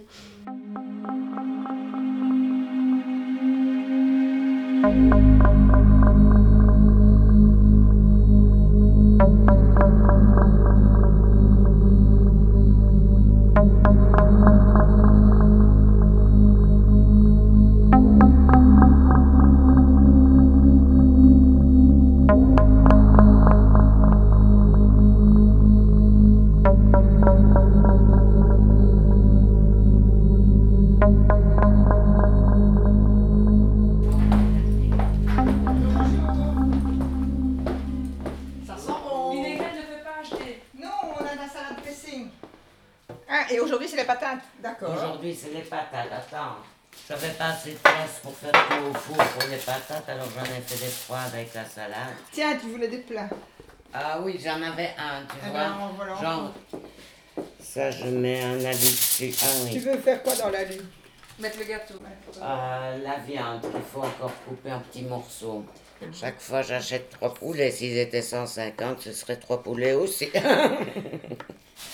D'accord. 44.62 44.94
Aujourd'hui, 44.96 45.34
c'est 45.34 45.50
les 45.54 45.62
patates. 45.62 46.08
Attends, 46.12 46.56
j'avais 47.08 47.30
pas 47.32 47.46
assez 47.46 47.72
de 47.72 47.76
place 47.78 48.20
pour 48.22 48.36
faire 48.36 48.52
tout 48.52 48.90
au 48.90 48.94
four 48.94 49.16
pour 49.16 49.48
les 49.50 49.56
patates, 49.56 50.08
alors 50.08 50.26
j'en 50.36 50.44
ai 50.44 50.60
fait 50.60 50.84
des 50.84 50.90
froides 50.90 51.32
avec 51.32 51.54
la 51.54 51.64
salade. 51.64 52.14
Tiens, 52.30 52.56
tu 52.60 52.68
voulais 52.68 52.88
des 52.88 52.98
plats. 52.98 53.28
Ah 53.94 54.20
oui, 54.22 54.38
j'en 54.42 54.62
avais 54.62 54.90
un, 54.98 55.22
tu 55.28 55.36
Eh 55.46 55.50
vois. 55.50 55.60
ben, 55.60 55.90
voilà 55.96 56.14
Genre, 56.20 56.52
ça, 57.60 57.90
je 57.90 58.04
mets 58.06 58.42
un 58.42 58.64
habit 58.64 58.78
dessus. 58.90 59.32
Ah 59.42 59.46
Tu 59.70 59.74
oui. 59.74 59.78
veux 59.78 59.98
faire 59.98 60.22
quoi 60.22 60.34
dans 60.36 60.50
la 60.50 60.64
lune 60.64 60.86
Mettre 61.38 61.58
le 61.58 61.64
gâteau. 61.64 61.94
Euh, 62.40 62.98
la 63.02 63.16
viande, 63.26 63.64
il 63.74 63.82
faut 63.92 64.00
encore 64.02 64.32
couper 64.46 64.72
en 64.72 64.80
petits 64.80 65.02
morceaux. 65.02 65.64
Chaque 66.12 66.40
fois, 66.40 66.62
j'achète 66.62 67.10
trois 67.10 67.32
poulets. 67.32 67.70
S'ils 67.70 67.96
étaient 67.96 68.22
150, 68.22 69.00
ce 69.00 69.12
serait 69.12 69.36
trois 69.36 69.62
poulets 69.62 69.94
aussi. 69.94 70.28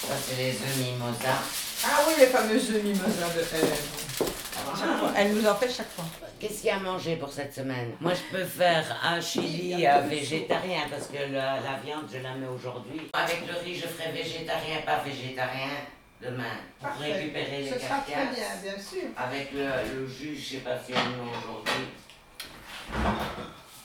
ça, 0.07 0.15
c'est 0.27 0.37
les 0.37 0.51
œufs 0.53 0.77
mimosa. 0.79 1.35
Ah 1.85 2.01
oui, 2.07 2.15
les 2.19 2.27
fameuses 2.27 2.71
mimosas 2.71 3.35
de 3.37 3.45
elle. 3.55 3.69
Elle 5.17 5.35
nous 5.35 5.47
en 5.47 5.55
fait 5.55 5.71
chaque 5.71 5.91
fois. 5.91 6.05
Qu'est-ce 6.39 6.55
qu'il 6.61 6.67
y 6.67 6.71
a 6.71 6.77
à 6.77 6.81
manger 6.81 7.17
pour 7.17 7.33
cette 7.33 7.53
semaine? 7.55 7.93
Moi, 8.01 8.13
je 8.15 8.37
peux 8.37 8.45
faire 8.45 8.85
un 9.03 9.21
chili 9.21 9.85
euh, 9.87 10.01
végétarien 10.03 10.83
parce 10.91 11.07
que 11.09 11.17
la, 11.33 11.61
la 11.61 11.79
viande, 11.85 12.05
je 12.13 12.19
la 12.19 12.35
mets 12.35 12.47
aujourd'hui. 12.47 13.01
Avec 13.13 13.43
le 13.47 13.59
riz, 13.65 13.75
je 13.75 13.89
ferai 13.89 14.13
végétarien, 14.13 14.77
pas 14.87 15.03
végétarien 15.05 15.71
demain. 16.23 16.45
Pour 16.81 16.91
Parfait. 16.91 17.13
récupérer 17.13 17.63
les 17.63 17.71
Ce 17.71 17.79
sera 17.81 17.99
très 18.01 18.27
bien, 18.27 18.49
bien 18.63 18.81
sûr. 18.81 19.03
Avec 19.17 19.53
le, 19.53 19.65
le 20.01 20.07
jus, 20.07 20.37
je 20.37 20.49
sais 20.57 20.61
pas 20.63 20.79
si 20.85 20.93
on 20.93 21.29
aujourd'hui. 21.29 21.89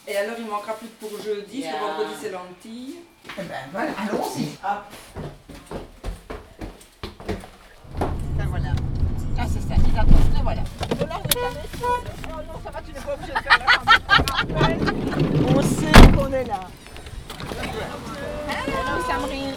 Et 0.07 0.17
alors, 0.17 0.36
il 0.38 0.45
manquera 0.45 0.74
plus 0.74 0.88
que 0.89 1.05
pour 1.07 1.22
jeudi, 1.24 1.62
Yeah. 1.62 1.72
parce 1.72 1.81
que 1.81 1.88
vendredi, 1.88 2.13
c'est 2.22 2.31
lentilles. 2.31 2.95
Eh 3.39 3.41
ben 3.43 3.55
voilà, 3.72 3.91
allons-y. 3.98 4.50
Hop. 4.63 5.32
On 10.45 10.50
sait 15.62 16.12
qu'on 16.17 16.33
est 16.33 16.43
là. 16.43 16.67
Hello, 18.50 19.01
Samri. 19.07 19.53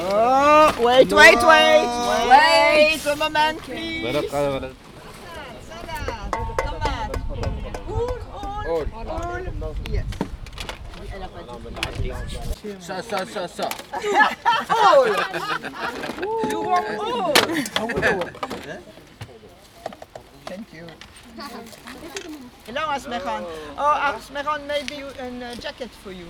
Oh, 0.00 0.70
wait, 0.80 1.12
wait, 1.12 1.42
wait. 1.44 1.84
Wait 2.30 3.06
a 3.06 3.16
moment, 3.16 3.56
please. 3.62 4.04
All, 8.66 8.86
all, 8.94 9.42
yes. 9.90 10.17
Så, 12.80 13.02
så, 13.02 13.26
så, 13.32 13.48
så. 13.48 13.68
Ål! 14.96 15.16
Du 16.50 16.56
var 16.64 16.84
ål! 16.98 17.34
Thank 20.46 20.74
you. 20.74 20.86
Hello, 22.66 22.80
Asmeron. 22.90 23.44
Oh, 23.78 23.82
uh, 23.82 24.16
Asmeron, 24.16 24.66
maybe 24.66 25.02
a 25.20 25.56
jacket 25.56 25.90
for 26.02 26.10
you 26.12 26.26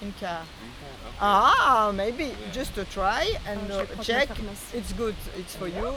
in 0.00 0.12
car. 0.20 0.42
Ah, 1.20 1.92
maybe 1.94 2.34
just 2.52 2.74
to 2.74 2.84
try 2.84 3.36
and 3.46 3.70
uh, 3.70 3.84
check. 4.02 4.28
It's 4.74 4.92
good. 4.92 5.14
It's 5.36 5.54
for 5.54 5.68
you. 5.68 5.94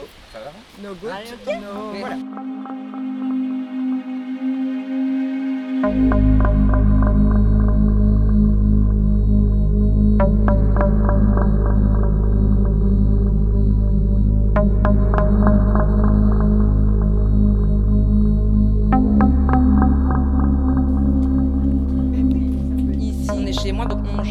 No 0.82 0.96
good. 0.96 1.14
No. 1.46 1.94
Voilà. 1.94 2.20
Thank 5.82 6.14
you. 6.14 7.55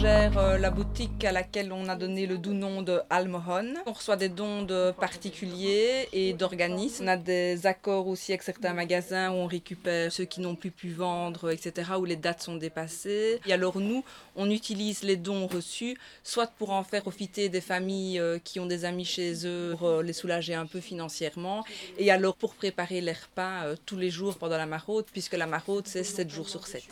Euh, 0.07 0.59
la 0.59 0.71
boutique 0.71 1.25
à 1.25 1.33
laquelle 1.33 1.73
on 1.73 1.89
a 1.89 1.97
donné 1.97 2.27
le 2.27 2.37
doux 2.37 2.53
nom 2.53 2.83
de 2.83 3.01
Almohon. 3.09 3.73
On 3.87 3.93
reçoit 3.93 4.17
des 4.17 4.29
dons 4.29 4.63
de 4.63 4.91
particuliers 4.91 6.09
et 6.13 6.35
d'organismes. 6.35 7.05
On 7.05 7.09
a 7.09 7.17
des 7.17 7.67
accords 7.67 8.07
aussi 8.07 8.33
avec 8.33 8.43
certains 8.43 8.75
magasins 8.75 9.31
où 9.31 9.37
on 9.37 9.47
récupère 9.47 10.13
ceux 10.13 10.25
qui 10.27 10.43
n'ont 10.43 10.57
plus 10.57 10.71
pu 10.71 10.91
vendre, 10.91 11.51
etc., 11.51 11.93
où 11.99 12.05
les 12.05 12.17
dates 12.17 12.43
sont 12.43 12.57
dépassées. 12.57 13.41
Et 13.47 13.53
alors 13.55 13.81
nous, 13.81 14.05
on 14.37 14.51
utilise 14.51 15.05
les 15.05 15.17
dons 15.17 15.47
reçus, 15.47 15.97
soit 16.23 16.49
pour 16.49 16.71
en 16.71 16.85
faire 16.85 17.01
profiter 17.01 17.49
des 17.49 17.63
familles 17.63 18.21
euh, 18.21 18.39
qui 18.39 18.61
ont 18.61 18.67
des 18.67 18.85
amis 18.85 19.07
chez 19.07 19.47
eux, 19.47 19.75
pour 19.79 19.89
euh, 19.89 20.03
les 20.03 20.13
soulager 20.13 20.55
un 20.55 20.67
peu 20.67 20.81
financièrement, 20.81 21.65
et 21.97 22.11
alors 22.11 22.37
pour 22.37 22.55
préparer 22.55 23.01
les 23.01 23.13
repas 23.13 23.75
tous 23.87 23.97
les 23.97 24.11
jours 24.11 24.37
pendant 24.37 24.59
la 24.59 24.67
maraude, 24.67 25.07
puisque 25.11 25.35
la 25.35 25.47
maraude, 25.47 25.87
c'est 25.87 26.05
7 26.05 26.29
jours 26.29 26.49
sur 26.51 26.67
7. 26.67 26.83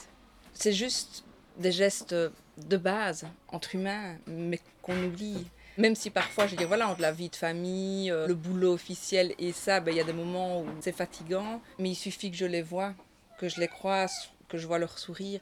C'est 0.54 0.72
juste 0.72 1.24
des 1.56 1.72
gestes 1.72 2.14
de 2.14 2.76
base 2.76 3.26
entre 3.48 3.74
humains, 3.74 4.16
mais 4.26 4.60
qu'on 4.82 4.96
oublie. 5.04 5.46
Même 5.78 5.94
si 5.94 6.10
parfois, 6.10 6.46
je 6.46 6.54
dis, 6.54 6.64
voilà, 6.64 6.88
entre 6.88 7.00
la 7.00 7.12
vie 7.12 7.30
de 7.30 7.36
famille, 7.36 8.10
euh, 8.10 8.26
le 8.26 8.34
boulot 8.34 8.74
officiel 8.74 9.34
et 9.38 9.52
ça, 9.52 9.80
ben, 9.80 9.90
il 9.92 9.96
y 9.96 10.00
a 10.00 10.04
des 10.04 10.12
moments 10.12 10.60
où 10.60 10.66
c'est 10.80 10.92
fatigant, 10.92 11.62
mais 11.78 11.90
il 11.90 11.94
suffit 11.94 12.30
que 12.30 12.36
je 12.36 12.44
les 12.44 12.60
vois, 12.60 12.92
que 13.38 13.48
je 13.48 13.58
les 13.58 13.68
croise, 13.68 14.12
que 14.48 14.58
je 14.58 14.66
vois 14.66 14.78
leur 14.78 14.98
sourire, 14.98 15.40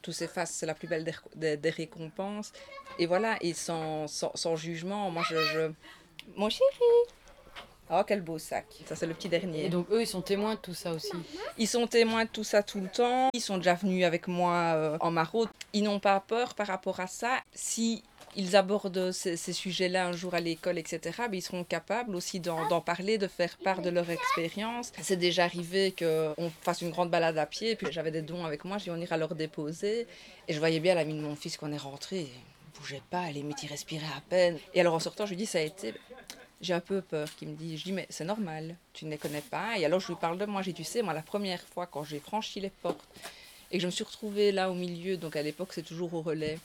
tout 0.00 0.12
s'efface, 0.12 0.50
c'est 0.52 0.66
la 0.66 0.74
plus 0.74 0.88
belle 0.88 1.04
des, 1.36 1.56
des- 1.56 1.70
récompenses. 1.70 2.52
Et 2.98 3.06
voilà, 3.06 3.36
et 3.42 3.52
sans, 3.52 4.08
sans, 4.08 4.32
sans 4.34 4.56
jugement, 4.56 5.10
moi 5.10 5.22
je, 5.28 5.36
je... 5.36 5.72
Mon 6.36 6.48
chéri 6.48 6.68
Oh, 7.94 8.02
quel 8.06 8.22
beau 8.22 8.38
sac 8.38 8.64
Ça, 8.86 8.96
c'est 8.96 9.06
le 9.06 9.12
petit 9.12 9.28
dernier. 9.28 9.66
Et 9.66 9.68
donc 9.68 9.86
eux, 9.90 10.00
ils 10.00 10.06
sont 10.06 10.22
témoins 10.22 10.54
de 10.54 10.60
tout 10.60 10.72
ça 10.72 10.92
aussi. 10.92 11.12
Ils 11.58 11.68
sont 11.68 11.86
témoins 11.86 12.24
de 12.24 12.30
tout 12.30 12.42
ça 12.44 12.62
tout 12.62 12.80
le 12.80 12.88
temps. 12.88 13.28
Ils 13.34 13.40
sont 13.42 13.58
déjà 13.58 13.74
venus 13.74 14.06
avec 14.06 14.28
moi 14.28 14.54
euh, 14.74 14.96
en 15.00 15.10
maraude. 15.10 15.50
Ils 15.74 15.82
n'ont 15.82 16.00
pas 16.00 16.18
peur 16.20 16.54
par 16.54 16.68
rapport 16.68 17.00
à 17.00 17.06
ça. 17.06 17.40
Si 17.52 18.02
ils 18.34 18.56
abordent 18.56 19.12
ces, 19.12 19.36
ces 19.36 19.52
sujets-là 19.52 20.06
un 20.06 20.12
jour 20.12 20.34
à 20.34 20.40
l'école, 20.40 20.78
etc., 20.78 21.00
ben, 21.28 21.34
ils 21.34 21.42
seront 21.42 21.64
capables 21.64 22.16
aussi 22.16 22.40
d'en 22.40 22.80
parler, 22.80 23.18
de 23.18 23.28
faire 23.28 23.58
part 23.58 23.82
de 23.82 23.90
leur 23.90 24.08
expérience. 24.08 24.90
C'est 25.02 25.16
déjà 25.16 25.44
arrivé 25.44 25.94
qu'on 25.96 26.50
fasse 26.62 26.80
une 26.80 26.90
grande 26.90 27.10
balade 27.10 27.36
à 27.36 27.44
pied, 27.44 27.76
puis 27.76 27.88
j'avais 27.90 28.10
des 28.10 28.22
dons 28.22 28.46
avec 28.46 28.64
moi, 28.64 28.78
je 28.78 28.84
dis 28.84 28.90
on 28.90 28.96
ira 28.96 29.18
leur 29.18 29.34
déposer. 29.34 30.06
Et 30.48 30.54
je 30.54 30.58
voyais 30.58 30.80
bien 30.80 30.94
la 30.94 31.04
mine 31.04 31.18
de 31.18 31.22
mon 31.22 31.36
fils 31.36 31.58
qu'on 31.58 31.72
est 31.72 31.76
rentré, 31.76 32.20
il 32.20 32.80
bougeait 32.80 33.02
pas, 33.10 33.30
limite 33.30 33.62
il 33.62 33.68
respirait 33.68 34.06
à 34.16 34.22
peine. 34.30 34.58
Et 34.72 34.80
alors 34.80 34.94
en 34.94 35.00
sortant, 35.00 35.26
je 35.26 35.30
lui 35.30 35.36
dis 35.36 35.46
ça 35.46 35.58
a 35.58 35.62
été 35.62 35.92
j'ai 36.62 36.72
un 36.72 36.80
peu 36.80 37.02
peur 37.02 37.28
qu'il 37.36 37.48
me 37.48 37.56
dit, 37.56 37.76
je 37.76 37.84
dis 37.84 37.92
mais 37.92 38.06
c'est 38.08 38.24
normal, 38.24 38.76
tu 38.92 39.04
ne 39.04 39.10
les 39.10 39.18
connais 39.18 39.42
pas. 39.42 39.78
Et 39.78 39.84
alors 39.84 40.00
je 40.00 40.08
lui 40.08 40.14
parle 40.14 40.38
de 40.38 40.46
moi, 40.46 40.62
j'ai 40.62 40.72
tu 40.72 40.84
sais, 40.84 41.02
moi 41.02 41.12
la 41.12 41.22
première 41.22 41.60
fois 41.60 41.86
quand 41.86 42.04
j'ai 42.04 42.20
franchi 42.20 42.60
les 42.60 42.70
portes 42.70 43.04
et 43.70 43.76
que 43.76 43.82
je 43.82 43.86
me 43.86 43.90
suis 43.90 44.04
retrouvée 44.04 44.52
là 44.52 44.70
au 44.70 44.74
milieu, 44.74 45.16
donc 45.16 45.36
à 45.36 45.42
l'époque 45.42 45.72
c'est 45.72 45.82
toujours 45.82 46.14
au 46.14 46.22
relais, 46.22 46.58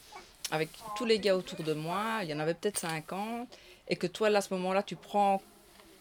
avec 0.52 0.70
tous 0.96 1.06
les 1.06 1.20
gars 1.20 1.36
autour 1.36 1.64
de 1.64 1.74
moi, 1.74 2.20
il 2.24 2.30
y 2.30 2.34
en 2.34 2.40
avait 2.40 2.54
peut-être 2.54 2.80
50, 2.80 3.48
et 3.88 3.96
que 3.96 4.08
toi 4.08 4.30
là 4.30 4.40
à 4.40 4.42
ce 4.42 4.54
moment-là 4.54 4.84
tu 4.84 4.96
prends 4.96 5.42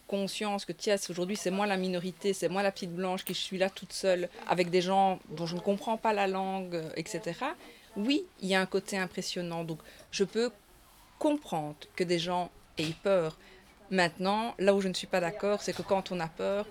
conscience 0.07 0.63
que 0.63 0.71
tiens, 0.71 0.95
aujourd'hui 1.09 1.35
c'est 1.35 1.51
moi 1.51 1.65
la 1.65 1.77
minorité, 1.77 2.33
c'est 2.33 2.49
moi 2.49 2.63
la 2.63 2.71
petite 2.71 2.93
blanche 2.93 3.25
qui 3.25 3.33
suis 3.33 3.57
là 3.57 3.69
toute 3.69 3.93
seule 3.93 4.29
avec 4.47 4.69
des 4.69 4.81
gens 4.81 5.19
dont 5.29 5.45
je 5.45 5.55
ne 5.55 5.59
comprends 5.59 5.97
pas 5.97 6.13
la 6.13 6.27
langue, 6.27 6.81
etc. 6.95 7.39
Oui, 7.95 8.25
il 8.41 8.47
y 8.47 8.55
a 8.55 8.61
un 8.61 8.65
côté 8.67 8.97
impressionnant, 8.97 9.63
donc 9.63 9.79
je 10.11 10.23
peux 10.23 10.51
comprendre 11.17 11.75
que 11.95 12.03
des 12.03 12.19
gens 12.19 12.51
aient 12.77 12.93
peur. 13.01 13.37
Maintenant, 13.89 14.53
là 14.59 14.73
où 14.75 14.81
je 14.81 14.87
ne 14.87 14.93
suis 14.93 15.07
pas 15.07 15.21
d'accord, 15.21 15.61
c'est 15.61 15.73
que 15.73 15.81
quand 15.81 16.11
on 16.11 16.19
a 16.19 16.27
peur, 16.27 16.65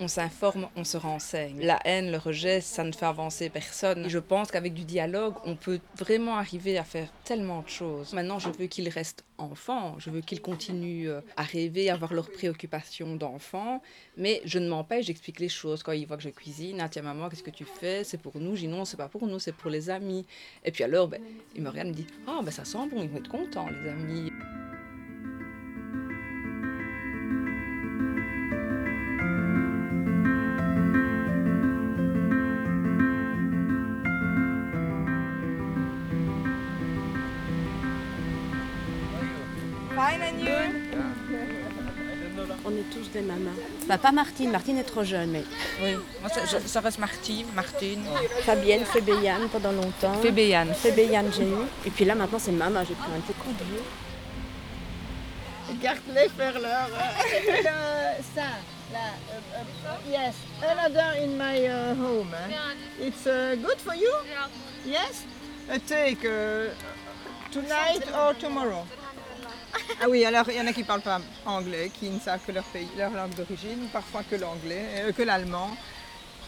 on 0.00 0.08
s'informe, 0.08 0.68
on 0.76 0.84
se 0.84 0.96
renseigne. 0.96 1.60
La 1.60 1.78
haine, 1.84 2.10
le 2.10 2.18
rejet, 2.18 2.60
ça 2.60 2.82
ne 2.84 2.92
fait 2.92 3.06
avancer 3.06 3.50
personne. 3.50 4.06
Et 4.06 4.08
je 4.08 4.18
pense 4.18 4.50
qu'avec 4.50 4.74
du 4.74 4.84
dialogue, 4.84 5.34
on 5.44 5.54
peut 5.54 5.80
vraiment 5.96 6.36
arriver 6.36 6.78
à 6.78 6.84
faire 6.84 7.08
tellement 7.24 7.62
de 7.62 7.68
choses. 7.68 8.12
Maintenant, 8.12 8.38
je 8.38 8.48
veux 8.48 8.66
qu'ils 8.66 8.88
restent 8.88 9.24
enfants, 9.38 9.96
je 9.98 10.10
veux 10.10 10.20
qu'ils 10.20 10.40
continuent 10.40 11.08
euh, 11.08 11.20
à 11.36 11.42
rêver, 11.42 11.90
à 11.90 11.94
avoir 11.94 12.14
leurs 12.14 12.30
préoccupations 12.30 13.16
d'enfants, 13.16 13.82
mais 14.16 14.40
je 14.44 14.58
ne 14.58 14.68
m'empêche, 14.68 15.06
j'explique 15.06 15.40
les 15.40 15.48
choses. 15.48 15.82
Quand 15.82 15.92
ils 15.92 16.06
voient 16.06 16.16
que 16.16 16.22
je 16.22 16.30
cuisine, 16.30 16.80
ah 16.80 16.88
tiens 16.88 17.02
maman, 17.02 17.28
qu'est-ce 17.28 17.42
que 17.42 17.50
tu 17.50 17.64
fais? 17.64 18.04
C'est 18.04 18.18
pour 18.18 18.38
nous 18.38 18.54
dis 18.54 18.68
non, 18.68 18.84
c'est 18.84 18.96
pas 18.96 19.08
pour 19.08 19.26
nous, 19.26 19.38
c'est 19.38 19.52
pour 19.52 19.70
les 19.70 19.90
amis. 19.90 20.26
Et 20.64 20.70
puis 20.70 20.84
alors, 20.84 21.08
ben, 21.08 21.20
ils 21.54 21.62
me 21.62 21.68
regardent 21.68 21.88
et 21.88 21.92
me 21.92 21.96
disent, 21.96 22.06
ah 22.26 22.40
ben 22.42 22.50
ça 22.50 22.64
sent 22.64 22.78
bon, 22.90 23.02
ils 23.02 23.08
vont 23.08 23.18
être 23.18 23.30
contents 23.30 23.68
les 23.68 23.88
amis. 23.88 24.30
Des 43.12 43.20
mamas. 43.20 43.50
Enfin, 43.84 43.98
pas 43.98 44.10
Martine, 44.12 44.50
Martine 44.50 44.78
est 44.78 44.84
trop 44.84 45.04
jeune, 45.04 45.30
mais 45.30 45.44
Oui, 45.82 45.96
moi 46.22 46.30
ça, 46.30 46.40
je- 46.46 46.66
ça 46.66 46.80
reste 46.80 46.98
Martine, 46.98 47.46
Martine. 47.54 48.02
Fabienne, 48.44 48.84
Fébéyane 48.86 49.48
pendant 49.50 49.72
longtemps. 49.72 50.14
Fébéyane. 50.22 50.72
Fébéyane, 50.72 51.30
j'ai 51.36 51.42
eu. 51.44 51.54
Et 51.84 51.90
puis 51.90 52.06
là, 52.06 52.14
maintenant, 52.14 52.38
c'est 52.38 52.52
maman, 52.52 52.80
j'ai 52.88 52.94
pris 52.94 53.10
un 53.14 53.20
petit 53.20 53.34
coup 53.34 53.50
de 53.52 53.64
vieux. 53.64 53.82
Gartley 55.82 56.28
faire 56.36 56.58
leur. 56.60 56.88
euh, 56.94 58.12
ça, 58.34 58.42
là. 58.92 58.98
euh, 59.32 59.58
euh, 59.58 60.10
yes, 60.10 60.34
another 60.62 61.12
in 61.22 61.36
my 61.36 61.66
uh, 61.66 61.94
home. 61.94 62.34
eh. 62.48 63.06
It's 63.08 63.26
uh, 63.26 63.56
good 63.56 63.78
for 63.78 63.94
you? 63.94 64.10
Yes? 64.86 65.24
Uh, 65.70 65.78
take 65.86 66.24
uh, 66.24 66.70
tonight 67.50 68.04
or 68.16 68.34
tomorrow? 68.38 68.86
Ah 70.00 70.06
oui, 70.08 70.24
alors 70.24 70.48
il 70.48 70.56
y 70.56 70.60
en 70.60 70.66
a 70.66 70.72
qui 70.72 70.80
ne 70.80 70.84
parlent 70.86 71.02
pas 71.02 71.20
anglais, 71.46 71.90
qui 71.92 72.10
ne 72.10 72.18
savent 72.18 72.40
que 72.46 72.52
leur, 72.52 72.64
pays, 72.64 72.88
leur 72.96 73.10
langue 73.12 73.34
d'origine, 73.34 73.84
ou 73.84 73.88
parfois 73.88 74.22
que 74.28 74.36
l'anglais, 74.36 74.84
euh, 74.96 75.12
que 75.12 75.22
l'allemand. 75.22 75.70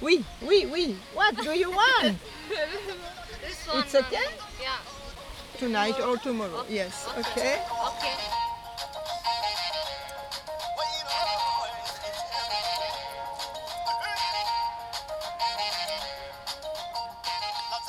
Oui, 0.02 0.22
oui, 0.42 0.66
oui. 0.72 0.96
What 1.14 1.32
do 1.44 1.52
you 1.52 1.70
want? 1.70 2.14
It's 3.78 3.94
okay? 3.94 4.26
Tonight 5.58 6.00
or 6.00 6.18
tomorrow? 6.18 6.64
Yes, 6.68 7.06
okay. 7.18 7.58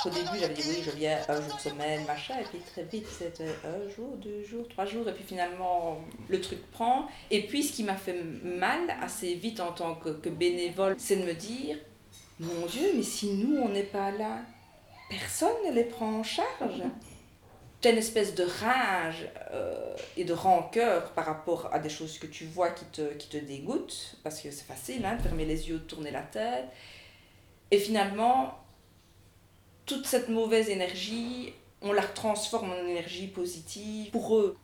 Au 0.05 0.09
début, 0.09 0.37
j'avais 0.39 0.53
dit 0.53 0.61
oui, 0.67 0.83
je 0.85 0.91
viens 0.91 1.17
un 1.27 1.41
jour 1.41 1.59
semaine, 1.59 2.05
machin, 2.05 2.35
et 2.39 2.43
puis 2.43 2.59
très 2.59 2.83
vite, 2.83 3.07
c'était 3.07 3.55
un 3.63 3.89
jour, 3.89 4.15
deux 4.17 4.43
jours, 4.43 4.67
trois 4.67 4.85
jours, 4.85 5.09
et 5.09 5.13
puis 5.13 5.23
finalement, 5.23 5.99
le 6.29 6.39
truc 6.39 6.59
prend. 6.69 7.07
Et 7.31 7.47
puis, 7.47 7.63
ce 7.63 7.73
qui 7.73 7.83
m'a 7.83 7.95
fait 7.95 8.21
mal 8.43 8.81
assez 9.01 9.33
vite 9.33 9.59
en 9.59 9.71
tant 9.71 9.95
que, 9.95 10.29
bénévole, 10.29 10.95
c'est 10.99 11.15
de 11.15 11.23
me 11.23 11.33
dire, 11.33 11.77
mon 12.39 12.67
Dieu, 12.67 12.91
mais 12.95 13.01
si 13.01 13.33
nous, 13.33 13.57
on 13.57 13.69
n'est 13.69 13.83
pas 13.83 14.11
là, 14.11 14.41
personne 15.09 15.55
ne 15.67 15.71
les 15.71 15.85
prend 15.85 16.19
en 16.19 16.23
charge. 16.23 16.83
T'as 17.81 17.91
une 17.91 17.97
espèce 17.97 18.35
de 18.35 18.43
rage 18.43 19.27
euh, 19.53 19.95
et 20.17 20.23
de 20.23 20.33
rancœur 20.33 21.13
par 21.13 21.25
rapport 21.25 21.73
à 21.73 21.79
des 21.79 21.89
choses 21.89 22.19
que 22.19 22.27
tu 22.27 22.45
vois 22.45 22.69
qui 22.69 22.85
te, 22.85 23.13
qui 23.13 23.27
te 23.27 23.37
dégoûtent, 23.37 24.17
parce 24.23 24.39
que 24.39 24.51
c'est 24.51 24.65
facile, 24.65 25.03
hein, 25.03 25.15
de 25.15 25.23
fermer 25.23 25.45
les 25.45 25.67
yeux, 25.69 25.79
de 25.79 25.83
tourner 25.83 26.11
la 26.11 26.21
tête. 26.21 26.65
Et 27.71 27.79
finalement, 27.79 28.64
toute 29.85 30.05
cette 30.05 30.29
mauvaise 30.29 30.69
énergie, 30.69 31.53
on 31.81 31.91
la 31.93 32.03
transforme 32.03 32.71
en 32.71 32.87
énergie 32.87 33.27
positive 33.27 34.11
pour 34.11 34.37
eux. 34.37 34.57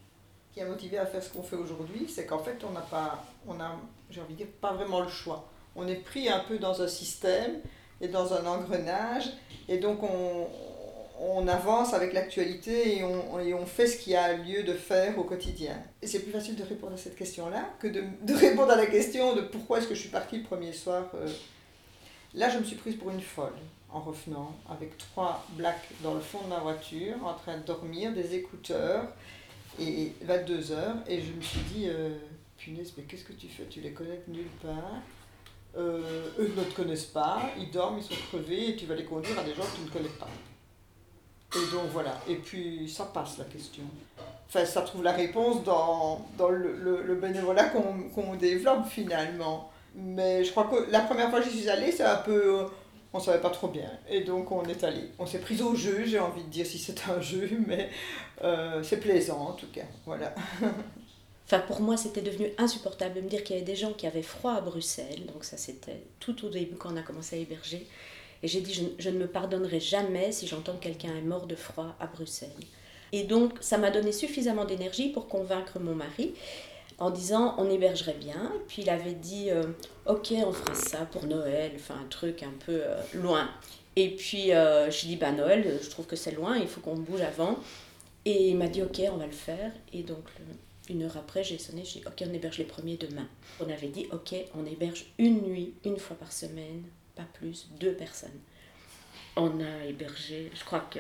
Ce 0.49 0.55
qui 0.55 0.61
a 0.61 0.67
motivé 0.67 0.97
à 0.97 1.05
faire 1.05 1.23
ce 1.23 1.29
qu'on 1.29 1.43
fait 1.43 1.55
aujourd'hui, 1.55 2.07
c'est 2.09 2.25
qu'en 2.25 2.39
fait, 2.39 2.57
on 2.67 2.71
n'a 2.71 2.81
pas, 2.81 3.23
on 3.47 3.59
a, 3.59 3.79
j'ai 4.09 4.21
envie 4.21 4.33
de 4.33 4.39
dire, 4.39 4.47
pas 4.59 4.73
vraiment 4.73 5.01
le 5.01 5.09
choix. 5.09 5.47
On 5.75 5.87
est 5.87 5.95
pris 5.95 6.27
un 6.27 6.39
peu 6.39 6.57
dans 6.57 6.81
un 6.81 6.87
système 6.87 7.59
et 8.01 8.07
dans 8.07 8.33
un 8.33 8.45
engrenage, 8.45 9.29
et 9.69 9.77
donc 9.77 10.03
on, 10.03 10.47
on 11.21 11.47
avance 11.47 11.93
avec 11.93 12.13
l'actualité 12.13 12.97
et 12.97 13.03
on, 13.03 13.39
et 13.39 13.53
on 13.53 13.65
fait 13.65 13.87
ce 13.87 13.97
qu'il 13.97 14.13
y 14.13 14.15
a 14.15 14.33
lieu 14.33 14.63
de 14.63 14.73
faire 14.73 15.17
au 15.19 15.23
quotidien. 15.23 15.77
Et 16.01 16.07
c'est 16.07 16.19
plus 16.19 16.31
facile 16.31 16.55
de 16.55 16.63
répondre 16.63 16.93
à 16.93 16.97
cette 16.97 17.15
question-là 17.15 17.69
que 17.79 17.87
de, 17.87 18.03
de 18.23 18.33
répondre 18.33 18.71
à 18.71 18.75
la 18.75 18.87
question 18.87 19.35
de 19.35 19.41
pourquoi 19.41 19.77
est-ce 19.77 19.87
que 19.87 19.95
je 19.95 20.01
suis 20.01 20.09
partie 20.09 20.37
le 20.39 20.43
premier 20.43 20.73
soir. 20.73 21.05
euh. 21.13 21.29
Là, 22.33 22.49
je 22.49 22.57
me 22.57 22.63
suis 22.63 22.75
prise 22.75 22.95
pour 22.95 23.11
une 23.11 23.21
folle 23.21 23.53
en 23.93 23.99
revenant, 23.99 24.55
avec 24.69 24.97
trois 24.97 25.45
blacks 25.51 25.89
dans 26.01 26.13
le 26.13 26.19
fond 26.21 26.39
de 26.43 26.47
ma 26.49 26.59
voiture, 26.59 27.15
en 27.25 27.33
train 27.33 27.57
de 27.57 27.63
dormir, 27.63 28.13
des 28.13 28.35
écouteurs, 28.35 29.03
et 29.79 30.13
22 30.21 30.71
heures, 30.71 30.95
et 31.07 31.21
je 31.21 31.31
me 31.31 31.41
suis 31.41 31.59
dit, 31.73 31.85
euh, 31.87 32.17
punaise, 32.57 32.93
mais 32.97 33.03
qu'est-ce 33.03 33.23
que 33.23 33.33
tu 33.33 33.47
fais? 33.47 33.65
Tu 33.65 33.81
les 33.81 33.91
connais 33.91 34.21
nulle 34.27 34.45
part? 34.61 35.01
Euh, 35.77 36.29
eux 36.37 36.51
ne 36.55 36.63
te 36.63 36.75
connaissent 36.75 37.05
pas, 37.05 37.41
ils 37.57 37.71
dorment, 37.71 37.97
ils 37.99 38.03
sont 38.03 38.21
crevés, 38.29 38.69
et 38.69 38.75
tu 38.75 38.85
vas 38.85 38.95
les 38.95 39.05
conduire 39.05 39.39
à 39.39 39.43
des 39.43 39.53
gens 39.53 39.63
que 39.63 39.77
tu 39.77 39.81
ne 39.83 39.89
connais 39.89 40.15
pas. 40.19 40.27
Et 41.53 41.71
donc 41.71 41.89
voilà, 41.91 42.17
et 42.29 42.35
puis 42.35 42.89
ça 42.89 43.05
passe 43.05 43.37
la 43.37 43.43
question. 43.45 43.83
Enfin, 44.47 44.63
ça 44.65 44.81
trouve 44.83 45.03
la 45.03 45.11
réponse 45.11 45.63
dans, 45.63 46.25
dans 46.37 46.49
le, 46.49 46.73
le, 46.77 47.03
le 47.03 47.15
bénévolat 47.15 47.65
qu'on 47.65 48.09
qu'on 48.15 48.35
développe 48.35 48.85
finalement. 48.87 49.69
Mais 49.95 50.45
je 50.45 50.51
crois 50.51 50.65
que 50.65 50.89
la 50.89 51.01
première 51.01 51.29
fois 51.29 51.41
que 51.41 51.49
j'y 51.49 51.59
suis 51.59 51.69
allée, 51.69 51.91
c'est 51.91 52.05
un 52.05 52.17
peu. 52.17 52.65
On 53.13 53.19
savait 53.19 53.41
pas 53.41 53.49
trop 53.49 53.67
bien. 53.67 53.89
Et 54.09 54.21
donc 54.21 54.51
on 54.51 54.63
est 54.63 54.83
allé. 54.83 55.01
On 55.19 55.25
s'est 55.25 55.39
pris 55.39 55.61
au 55.61 55.75
jeu, 55.75 56.05
j'ai 56.05 56.19
envie 56.19 56.43
de 56.43 56.49
dire 56.49 56.65
si 56.65 56.77
c'est 56.77 57.09
un 57.09 57.19
jeu, 57.21 57.49
mais 57.67 57.89
euh, 58.43 58.81
c'est 58.83 58.99
plaisant 58.99 59.39
en 59.49 59.53
tout 59.53 59.67
cas. 59.73 59.85
Voilà. 60.05 60.33
Enfin, 61.47 61.63
pour 61.67 61.81
moi, 61.81 61.97
c'était 61.97 62.21
devenu 62.21 62.47
insupportable 62.57 63.15
de 63.15 63.19
me 63.19 63.27
dire 63.27 63.43
qu'il 63.43 63.57
y 63.57 63.59
avait 63.59 63.65
des 63.65 63.75
gens 63.75 63.91
qui 63.91 64.07
avaient 64.07 64.21
froid 64.21 64.53
à 64.53 64.61
Bruxelles. 64.61 65.25
Donc 65.33 65.43
ça, 65.43 65.57
c'était 65.57 66.01
tout 66.21 66.45
au 66.45 66.49
début 66.49 66.77
quand 66.77 66.93
on 66.93 66.95
a 66.95 67.01
commencé 67.01 67.35
à 67.35 67.39
héberger. 67.39 67.85
Et 68.41 68.47
j'ai 68.47 68.61
dit, 68.61 68.73
je, 68.73 68.83
je 68.97 69.09
ne 69.09 69.17
me 69.17 69.27
pardonnerai 69.27 69.81
jamais 69.81 70.31
si 70.31 70.47
j'entends 70.47 70.77
que 70.77 70.83
quelqu'un 70.83 71.13
est 71.13 71.21
mort 71.21 71.47
de 71.47 71.55
froid 71.55 71.93
à 71.99 72.07
Bruxelles. 72.07 72.49
Et 73.11 73.23
donc, 73.23 73.55
ça 73.59 73.77
m'a 73.77 73.91
donné 73.91 74.13
suffisamment 74.13 74.63
d'énergie 74.63 75.09
pour 75.09 75.27
convaincre 75.27 75.77
mon 75.79 75.93
mari 75.93 76.33
en 77.01 77.09
disant, 77.09 77.55
on 77.57 77.67
hébergerait 77.67 78.13
bien. 78.13 78.51
Et 78.55 78.59
puis 78.67 78.83
il 78.83 78.89
avait 78.89 79.15
dit, 79.15 79.49
euh, 79.49 79.63
ok, 80.05 80.33
on 80.45 80.53
fera 80.53 80.75
ça 80.75 80.99
pour 81.05 81.25
Noël, 81.25 81.71
enfin 81.75 81.95
un 81.99 82.07
truc 82.07 82.43
un 82.43 82.53
peu 82.63 82.79
euh, 82.83 83.01
loin. 83.15 83.49
Et 83.95 84.15
puis 84.15 84.53
euh, 84.53 84.89
je 84.91 85.07
dis, 85.07 85.15
bah 85.15 85.31
Noël, 85.31 85.79
je 85.81 85.89
trouve 85.89 86.05
que 86.05 86.15
c'est 86.15 86.31
loin, 86.31 86.57
il 86.57 86.67
faut 86.67 86.79
qu'on 86.79 86.95
bouge 86.95 87.21
avant. 87.21 87.57
Et 88.23 88.49
il 88.49 88.55
m'a 88.55 88.67
dit, 88.67 88.83
ok, 88.83 89.01
on 89.11 89.17
va 89.17 89.25
le 89.25 89.31
faire. 89.31 89.71
Et 89.93 90.03
donc, 90.03 90.23
une 90.89 91.01
heure 91.01 91.17
après, 91.17 91.43
j'ai 91.43 91.57
sonné, 91.57 91.83
j'ai 91.83 92.01
dit, 92.01 92.05
ok, 92.05 92.23
on 92.29 92.33
héberge 92.33 92.59
les 92.59 92.65
premiers 92.65 92.97
demain. 92.97 93.27
On 93.59 93.67
avait 93.67 93.87
dit, 93.87 94.05
ok, 94.11 94.35
on 94.55 94.63
héberge 94.67 95.07
une 95.17 95.41
nuit, 95.41 95.73
une 95.83 95.97
fois 95.97 96.15
par 96.15 96.31
semaine, 96.31 96.83
pas 97.15 97.25
plus, 97.33 97.67
deux 97.79 97.93
personnes. 97.93 98.29
On 99.35 99.59
a 99.59 99.85
hébergé, 99.87 100.51
je 100.53 100.63
crois 100.63 100.85
que, 100.91 100.99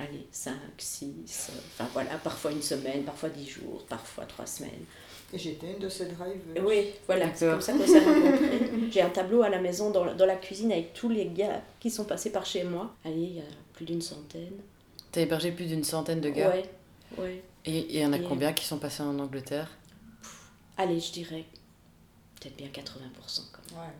allez, 0.00 0.26
5, 0.32 0.54
6, 0.78 1.50
enfin 1.74 1.88
voilà, 1.92 2.16
parfois 2.18 2.52
une 2.52 2.62
semaine, 2.62 3.02
parfois 3.04 3.28
dix 3.28 3.48
jours, 3.48 3.84
parfois 3.88 4.24
trois 4.24 4.46
semaines. 4.46 4.84
Et 5.32 5.38
j'étais 5.38 5.72
une 5.74 5.78
de 5.78 5.88
ces 5.88 6.06
drivers. 6.06 6.64
Oui, 6.64 6.86
voilà, 7.06 7.32
c'est 7.34 7.46
comme 7.48 7.60
ça 7.60 7.72
qu'on 7.72 7.86
s'est 7.86 8.00
rencontrés. 8.00 8.70
J'ai 8.90 9.00
un 9.02 9.10
tableau 9.10 9.42
à 9.42 9.48
la 9.48 9.60
maison 9.60 9.90
dans, 9.90 10.12
dans 10.14 10.26
la 10.26 10.34
cuisine 10.36 10.72
avec 10.72 10.92
tous 10.92 11.08
les 11.08 11.26
gars 11.26 11.62
qui 11.78 11.88
sont 11.90 12.04
passés 12.04 12.32
par 12.32 12.44
chez 12.44 12.64
moi. 12.64 12.92
Allez, 13.04 13.14
il 13.22 13.36
y 13.36 13.40
a 13.40 13.44
plus 13.74 13.84
d'une 13.84 14.02
centaine. 14.02 14.54
T'as 15.12 15.20
hébergé 15.20 15.52
plus 15.52 15.66
d'une 15.66 15.84
centaine 15.84 16.20
de 16.20 16.30
gars? 16.30 16.50
Ouais, 16.50 16.64
ouais. 17.18 17.42
Et 17.64 17.78
il 17.94 18.00
y 18.00 18.04
en 18.04 18.12
a 18.12 18.18
Et- 18.18 18.22
combien 18.24 18.52
qui 18.52 18.64
sont 18.64 18.78
passés 18.78 19.02
en 19.04 19.16
Angleterre? 19.20 19.68
Allez, 20.76 20.98
je 20.98 21.12
dirais 21.12 21.44
peut-être 22.40 22.56
bien 22.56 22.68
80% 22.68 23.42
quand 23.52 23.76
même. 23.76 23.84
Ouais. 23.86 23.92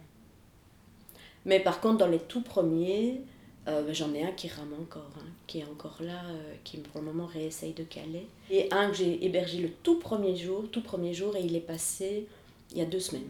Mais 1.45 1.61
par 1.61 1.81
contre, 1.81 1.99
dans 1.99 2.07
les 2.09 2.19
tout 2.21 2.43
premiers, 2.43 3.21
euh, 3.69 3.83
ben, 3.83 3.95
j'en 3.95 4.15
ai 4.15 4.25
un 4.25 4.33
qui 4.33 4.49
rame 4.49 4.73
encore, 4.81 5.11
hein, 5.19 5.29
qui 5.47 5.59
est 5.59 5.65
encore 5.65 5.99
là, 6.01 6.23
euh, 6.31 6.55
qui 6.65 6.79
pour 6.79 7.01
le 7.01 7.07
moment 7.07 7.27
réessaye 7.27 7.73
de 7.73 7.85
caler. 7.85 8.27
Et 8.51 8.69
un 8.73 8.91
que 8.91 8.97
j'ai 8.97 9.25
hébergé 9.25 9.59
le 9.59 9.71
tout 9.83 9.99
premier 9.99 10.37
jour, 10.37 10.65
tout 10.71 10.83
premier 10.83 11.13
jour, 11.15 11.37
et 11.37 11.41
il 11.41 11.55
est 11.55 11.61
passé 11.61 12.27
il 12.73 12.79
y 12.79 12.83
a 12.83 12.85
deux 12.85 13.01
semaines. 13.01 13.29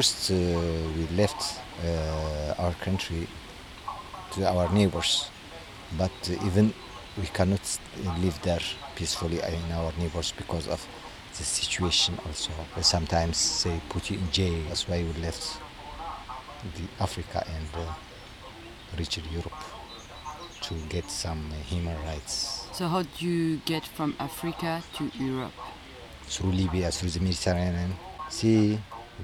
First, 0.00 0.30
uh, 0.30 0.34
we 0.96 1.06
left 1.14 1.60
uh, 1.84 2.54
our 2.58 2.72
country 2.80 3.26
to 4.32 4.48
our 4.48 4.72
neighbors, 4.72 5.28
but 5.98 6.10
uh, 6.30 6.46
even 6.46 6.72
we 7.18 7.26
cannot 7.26 7.60
live 8.18 8.40
there 8.40 8.62
peacefully 8.96 9.40
in 9.40 9.72
our 9.72 9.92
neighbors 9.98 10.32
because 10.34 10.68
of 10.68 10.80
the 11.36 11.44
situation 11.44 12.18
also. 12.26 12.50
Sometimes 12.80 13.62
they 13.62 13.78
put 13.90 14.08
you 14.10 14.16
in 14.16 14.30
jail. 14.30 14.58
That's 14.68 14.88
why 14.88 15.02
we 15.02 15.12
left 15.20 15.58
the 16.76 17.04
Africa 17.04 17.44
and 17.46 17.68
uh, 17.86 17.92
reached 18.96 19.20
Europe 19.30 19.62
to 20.62 20.74
get 20.88 21.10
some 21.10 21.50
human 21.66 22.02
rights. 22.06 22.68
So 22.72 22.88
how 22.88 23.02
do 23.02 23.26
you 23.26 23.58
get 23.66 23.84
from 23.84 24.16
Africa 24.18 24.82
to 24.96 25.10
Europe 25.22 25.52
through 26.22 26.52
Libya, 26.52 26.90
through 26.90 27.10
the 27.10 27.20
Mediterranean 27.20 27.96
Sea, 28.30 28.78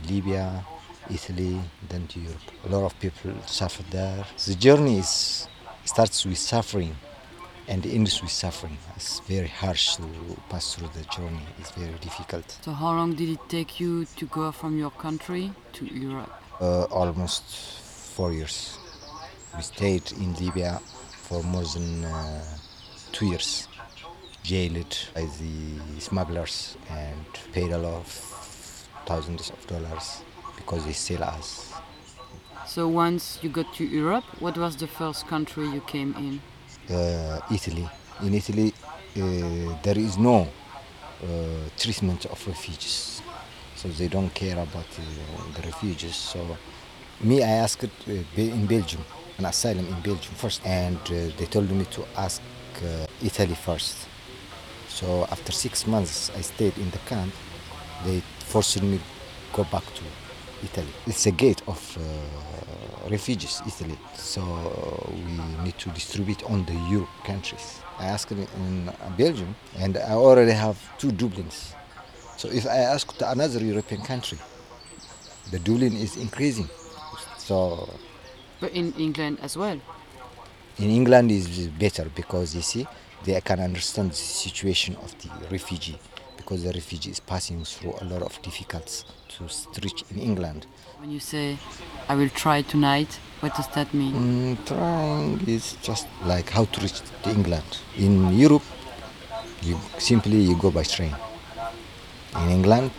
Libya, 0.08 0.64
Italy, 1.10 1.60
then 1.88 2.06
to 2.08 2.20
Europe. 2.20 2.40
A 2.64 2.68
lot 2.68 2.84
of 2.84 2.98
people 3.00 3.32
suffer 3.46 3.82
there. 3.90 4.24
The 4.46 4.54
journey 4.54 4.98
is, 4.98 5.48
starts 5.84 6.24
with 6.24 6.38
suffering 6.38 6.94
and 7.68 7.84
ends 7.86 8.20
with 8.22 8.30
suffering. 8.30 8.78
It's 8.96 9.20
very 9.20 9.48
harsh 9.48 9.96
to 9.96 10.02
pass 10.48 10.74
through 10.74 10.88
the 10.94 11.04
journey. 11.04 11.42
It's 11.58 11.70
very 11.72 11.94
difficult. 12.00 12.58
So 12.62 12.72
how 12.72 12.92
long 12.92 13.14
did 13.14 13.28
it 13.28 13.40
take 13.48 13.80
you 13.80 14.04
to 14.16 14.26
go 14.26 14.52
from 14.52 14.78
your 14.78 14.90
country 14.90 15.52
to 15.74 15.84
Europe 15.86 16.32
Uh, 16.60 16.84
almost 16.90 17.44
four 18.16 18.32
years. 18.32 18.78
We 19.54 19.62
stayed 19.62 20.10
in 20.12 20.34
Libya 20.34 20.80
for 21.26 21.42
more 21.42 21.64
than 21.74 22.04
uh, 22.04 22.42
two 23.12 23.26
years. 23.26 23.68
jailed 24.42 24.96
by 25.12 25.22
the 25.40 26.00
smugglers 26.00 26.76
and 26.88 27.26
paid 27.52 27.72
a 27.72 27.78
lot 27.78 27.94
of 27.94 28.06
thousands 29.06 29.50
of 29.50 29.66
dollars 29.66 30.22
because 30.56 30.84
they 30.84 30.92
sell 30.92 31.22
us. 31.24 31.72
So 32.66 32.88
once 32.88 33.38
you 33.42 33.48
got 33.48 33.72
to 33.74 33.84
Europe, 33.84 34.24
what 34.40 34.58
was 34.58 34.76
the 34.76 34.86
first 34.86 35.26
country 35.28 35.68
you 35.68 35.80
came 35.82 36.14
in? 36.18 36.40
Uh, 36.94 37.40
Italy. 37.50 37.88
In 38.22 38.34
Italy, 38.34 38.72
uh, 39.16 39.78
there 39.82 39.98
is 39.98 40.18
no 40.18 40.48
uh, 41.22 41.26
treatment 41.78 42.26
of 42.26 42.46
refugees, 42.46 43.22
so 43.76 43.88
they 43.88 44.08
don't 44.08 44.34
care 44.34 44.54
about 44.54 44.86
uh, 44.98 45.54
the 45.54 45.62
refugees. 45.62 46.16
So, 46.16 46.56
me, 47.20 47.42
I 47.42 47.48
asked 47.48 47.84
uh, 47.84 48.12
in 48.36 48.66
Belgium, 48.66 49.04
an 49.38 49.44
asylum 49.44 49.86
in 49.86 50.00
Belgium 50.00 50.34
first, 50.34 50.60
and 50.66 50.98
uh, 50.98 51.30
they 51.38 51.46
told 51.46 51.70
me 51.70 51.84
to 51.84 52.04
ask 52.16 52.42
uh, 52.82 53.06
Italy 53.22 53.54
first. 53.54 54.08
So 54.88 55.24
after 55.30 55.52
six 55.52 55.86
months, 55.86 56.30
I 56.36 56.40
stayed 56.40 56.76
in 56.78 56.90
the 56.90 56.98
camp. 57.00 57.32
They 58.04 58.22
forced 58.56 58.82
me 58.82 58.98
go 59.52 59.64
back 59.64 59.84
to 59.94 60.02
Italy. 60.64 60.88
It's 61.06 61.26
a 61.26 61.30
gate 61.30 61.60
of 61.68 61.98
uh, 61.98 63.10
refugees, 63.10 63.60
Italy. 63.66 63.98
So 64.14 64.40
we 65.12 65.62
need 65.64 65.76
to 65.76 65.90
distribute 65.90 66.42
on 66.44 66.64
the 66.64 66.72
Europe 66.90 67.10
countries. 67.26 67.80
I 67.98 68.06
asked 68.06 68.32
in 68.32 68.48
in 68.66 68.90
Belgium, 69.18 69.54
and 69.82 69.92
I 69.98 70.14
already 70.26 70.52
have 70.52 70.76
two 71.00 71.10
Dublins. 71.20 71.74
So 72.38 72.48
if 72.48 72.64
I 72.66 72.78
ask 72.94 73.04
to 73.18 73.30
another 73.30 73.60
European 73.72 74.00
country, 74.12 74.38
the 75.52 75.58
Dublin 75.58 75.94
is 76.06 76.16
increasing. 76.16 76.68
So 77.36 77.54
But 78.62 78.72
in 78.72 78.86
England 79.06 79.36
as 79.42 79.54
well. 79.62 79.78
in 80.78 80.88
England 81.00 81.30
is 81.30 81.46
better 81.84 82.06
because 82.20 82.48
you 82.56 82.62
see 82.62 82.86
they 83.24 83.38
can 83.48 83.60
understand 83.60 84.08
the 84.12 84.24
situation 84.46 84.96
of 85.04 85.10
the 85.22 85.28
refugee 85.56 85.98
because 86.46 86.62
the 86.62 86.72
refugee 86.72 87.10
is 87.10 87.18
passing 87.18 87.64
through 87.64 87.92
a 88.00 88.04
lot 88.04 88.22
of 88.22 88.40
difficulties 88.40 89.04
to 89.28 89.80
reach 89.82 90.04
in 90.12 90.20
England. 90.20 90.64
When 91.00 91.10
you 91.10 91.18
say, 91.18 91.58
I 92.08 92.14
will 92.14 92.28
try 92.28 92.62
tonight, 92.62 93.18
what 93.40 93.56
does 93.56 93.66
that 93.74 93.92
mean? 93.92 94.14
Mm, 94.14 94.66
trying 94.66 95.48
is 95.48 95.76
just 95.82 96.06
like 96.24 96.48
how 96.50 96.66
to 96.66 96.80
reach 96.80 97.00
to 97.24 97.30
England. 97.30 97.64
In 97.98 98.32
Europe, 98.38 98.62
you 99.62 99.76
simply 99.98 100.36
you 100.36 100.56
go 100.56 100.70
by 100.70 100.84
train. 100.84 101.16
In 102.36 102.50
England, 102.50 102.92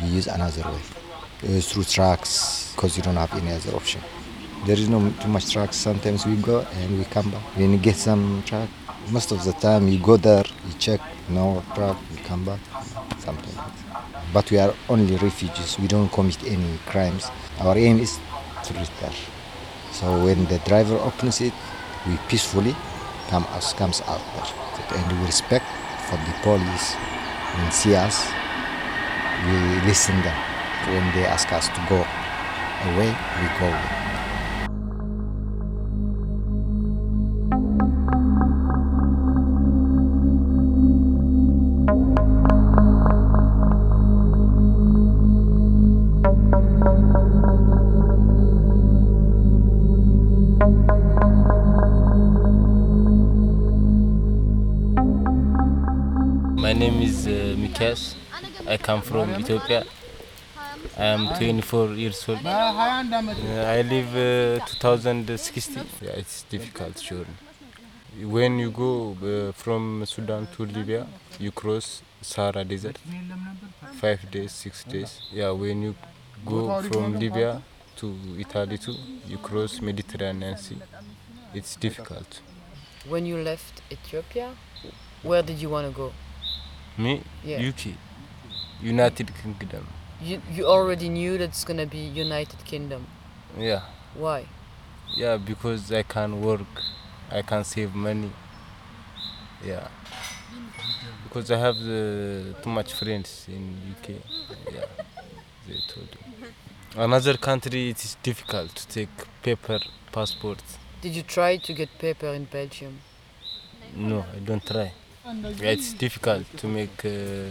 you 0.00 0.12
use 0.12 0.28
another 0.28 0.62
way 0.62 1.56
uh, 1.56 1.60
through 1.60 1.82
trucks 1.82 2.72
because 2.76 2.96
you 2.96 3.02
don't 3.02 3.16
have 3.16 3.34
any 3.34 3.50
other 3.50 3.74
option. 3.74 4.00
There 4.66 4.78
is 4.78 4.88
no 4.88 5.12
too 5.20 5.28
much 5.28 5.50
trucks. 5.52 5.76
Sometimes 5.76 6.26
we 6.26 6.36
go 6.36 6.60
and 6.60 6.96
we 6.96 7.04
come 7.06 7.28
back. 7.32 7.42
When 7.56 7.72
you 7.72 7.78
get 7.78 7.96
some 7.96 8.44
truck, 8.46 8.68
most 9.10 9.32
of 9.32 9.44
the 9.44 9.52
time 9.52 9.88
you 9.88 9.98
go 9.98 10.16
there, 10.16 10.44
you 10.66 10.74
check, 10.78 11.00
no 11.28 11.62
truck, 11.74 11.96
you 12.10 12.18
come 12.24 12.44
back, 12.44 12.60
something. 13.18 13.54
But 14.32 14.50
we 14.50 14.58
are 14.58 14.74
only 14.88 15.16
refugees. 15.16 15.78
We 15.78 15.88
don't 15.88 16.10
commit 16.10 16.42
any 16.44 16.78
crimes. 16.86 17.30
Our 17.60 17.76
aim 17.76 17.98
is 17.98 18.18
to 18.64 18.74
return. 18.74 19.12
So 19.92 20.24
when 20.24 20.44
the 20.46 20.58
driver 20.60 20.96
opens 20.96 21.40
it, 21.40 21.52
we 22.06 22.16
peacefully 22.28 22.74
come 23.28 23.44
us 23.50 23.72
comes 23.72 24.00
out 24.02 24.20
there, 24.34 24.98
and 24.98 25.20
we 25.20 25.26
respect 25.26 25.64
for 26.08 26.16
the 26.16 26.34
police. 26.42 26.94
When 27.56 27.70
see 27.72 27.94
us, 27.94 28.26
we 29.46 29.86
listen 29.86 30.20
them. 30.22 30.36
When 30.88 31.04
they 31.14 31.26
ask 31.26 31.52
us 31.52 31.68
to 31.68 31.86
go 31.88 32.04
away, 32.92 33.08
we 33.08 33.46
go 33.58 34.07
My 56.68 56.74
name 56.74 57.00
is 57.00 57.26
uh, 57.26 57.30
Mikas. 57.56 58.14
I 58.66 58.76
come 58.76 59.00
from 59.00 59.30
Ethiopia. 59.40 59.84
I 60.98 61.04
am 61.06 61.28
24 61.38 61.94
years 61.94 62.28
old. 62.28 62.44
Uh, 62.44 62.50
I 62.50 63.80
live 63.80 64.60
uh, 64.60 64.66
2016. 64.66 65.86
Yeah, 66.02 66.10
it's 66.10 66.42
difficult, 66.42 66.98
sure. 67.00 67.24
When 68.22 68.58
you 68.58 68.70
go 68.70 69.16
uh, 69.24 69.52
from 69.52 70.04
Sudan 70.04 70.46
to 70.56 70.66
Libya, 70.66 71.06
you 71.38 71.52
cross 71.52 72.02
Sahara 72.20 72.64
Desert. 72.66 72.98
Five 73.94 74.30
days, 74.30 74.52
six 74.52 74.84
days. 74.84 75.22
Yeah, 75.32 75.52
when 75.52 75.80
you 75.80 75.94
go 76.44 76.82
from 76.82 77.18
Libya 77.18 77.62
to 77.96 78.14
Italy 78.38 78.76
too, 78.76 78.94
you 79.26 79.38
cross 79.38 79.80
Mediterranean 79.80 80.58
Sea. 80.58 80.76
It's 81.54 81.76
difficult. 81.76 82.42
When 83.08 83.24
you 83.24 83.38
left 83.38 83.80
Ethiopia, 83.90 84.50
where 85.22 85.40
did 85.42 85.62
you 85.62 85.70
want 85.70 85.86
to 85.90 85.96
go? 85.96 86.12
Me, 86.98 87.22
Yeah. 87.44 87.68
UK, 87.68 87.94
United 88.82 89.30
Kingdom. 89.40 89.86
You, 90.20 90.42
you 90.52 90.66
already 90.66 91.08
knew 91.08 91.38
that 91.38 91.44
it's 91.50 91.64
gonna 91.64 91.86
be 91.86 91.98
United 91.98 92.64
Kingdom. 92.64 93.06
Yeah. 93.56 93.82
Why? 94.14 94.46
Yeah, 95.16 95.36
because 95.36 95.92
I 95.92 96.02
can 96.02 96.40
work, 96.42 96.66
I 97.30 97.42
can 97.42 97.62
save 97.64 97.94
money. 97.94 98.32
Yeah. 99.64 99.86
Because 101.24 101.50
I 101.52 101.58
have 101.58 101.76
uh, 101.76 102.60
too 102.62 102.70
much 102.70 102.92
friends 102.94 103.46
in 103.48 103.76
UK. 103.92 104.08
Yeah, 104.72 104.84
they 105.66 105.78
told 105.86 106.08
me. 106.10 106.48
Another 106.96 107.36
country 107.36 107.90
it 107.90 108.04
is 108.04 108.16
difficult 108.22 108.74
to 108.74 108.88
take 108.88 109.08
paper 109.42 109.78
passport. 110.10 110.62
Did 111.00 111.14
you 111.14 111.22
try 111.22 111.58
to 111.58 111.72
get 111.72 111.96
paper 111.98 112.28
in 112.28 112.44
Belgium? 112.46 112.98
No, 113.94 114.24
I 114.34 114.38
don't 114.40 114.64
try. 114.66 114.92
Yeah, 115.60 115.70
it's 115.70 115.92
difficult 115.94 116.44
to 116.56 116.66
make 116.68 117.04
uh, 117.04 117.50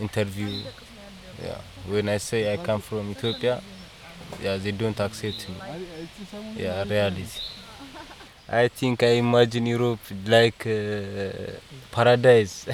interview. 0.00 0.62
Yeah, 1.42 1.60
when 1.88 2.08
I 2.08 2.18
say 2.18 2.52
I 2.52 2.56
come 2.56 2.80
from 2.80 3.10
Ethiopia, 3.10 3.60
yeah, 4.42 4.56
they 4.56 4.72
don't 4.72 4.98
accept 5.00 5.48
me. 5.48 5.54
Yeah, 6.56 6.84
reality. 6.88 7.40
I 8.48 8.68
think 8.68 9.02
I 9.02 9.18
imagine 9.20 9.66
Europe 9.66 10.00
like 10.26 10.66
uh, 10.66 11.52
paradise, 11.92 12.66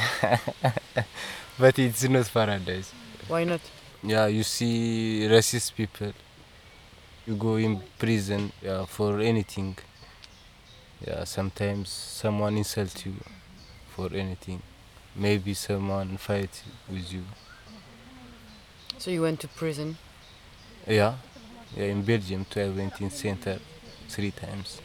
but 1.58 1.78
it's 1.78 2.04
not 2.08 2.30
paradise. 2.32 2.92
Why 3.28 3.44
not? 3.44 3.60
Yeah, 4.02 4.26
you 4.26 4.42
see 4.44 5.26
racist 5.30 5.74
people. 5.74 6.12
You 7.26 7.34
go 7.36 7.56
in 7.56 7.82
prison 7.98 8.52
yeah, 8.62 8.84
for 8.86 9.20
anything. 9.20 9.76
Yeah, 11.06 11.24
sometimes 11.24 11.88
someone 11.90 12.56
insults 12.56 13.04
you 13.06 13.14
for 13.94 14.12
anything. 14.12 14.60
Maybe 15.14 15.54
someone 15.54 16.16
fight 16.16 16.62
with 16.90 17.12
you. 17.12 17.22
So 18.98 19.10
you 19.10 19.22
went 19.22 19.40
to 19.40 19.48
prison. 19.48 19.96
Yeah, 20.86 21.14
yeah. 21.76 21.84
In 21.84 22.02
Belgium, 22.02 22.44
too, 22.50 22.60
I 22.60 22.68
went 22.68 23.00
in 23.00 23.10
center 23.10 23.58
three 24.08 24.32
times. 24.32 24.80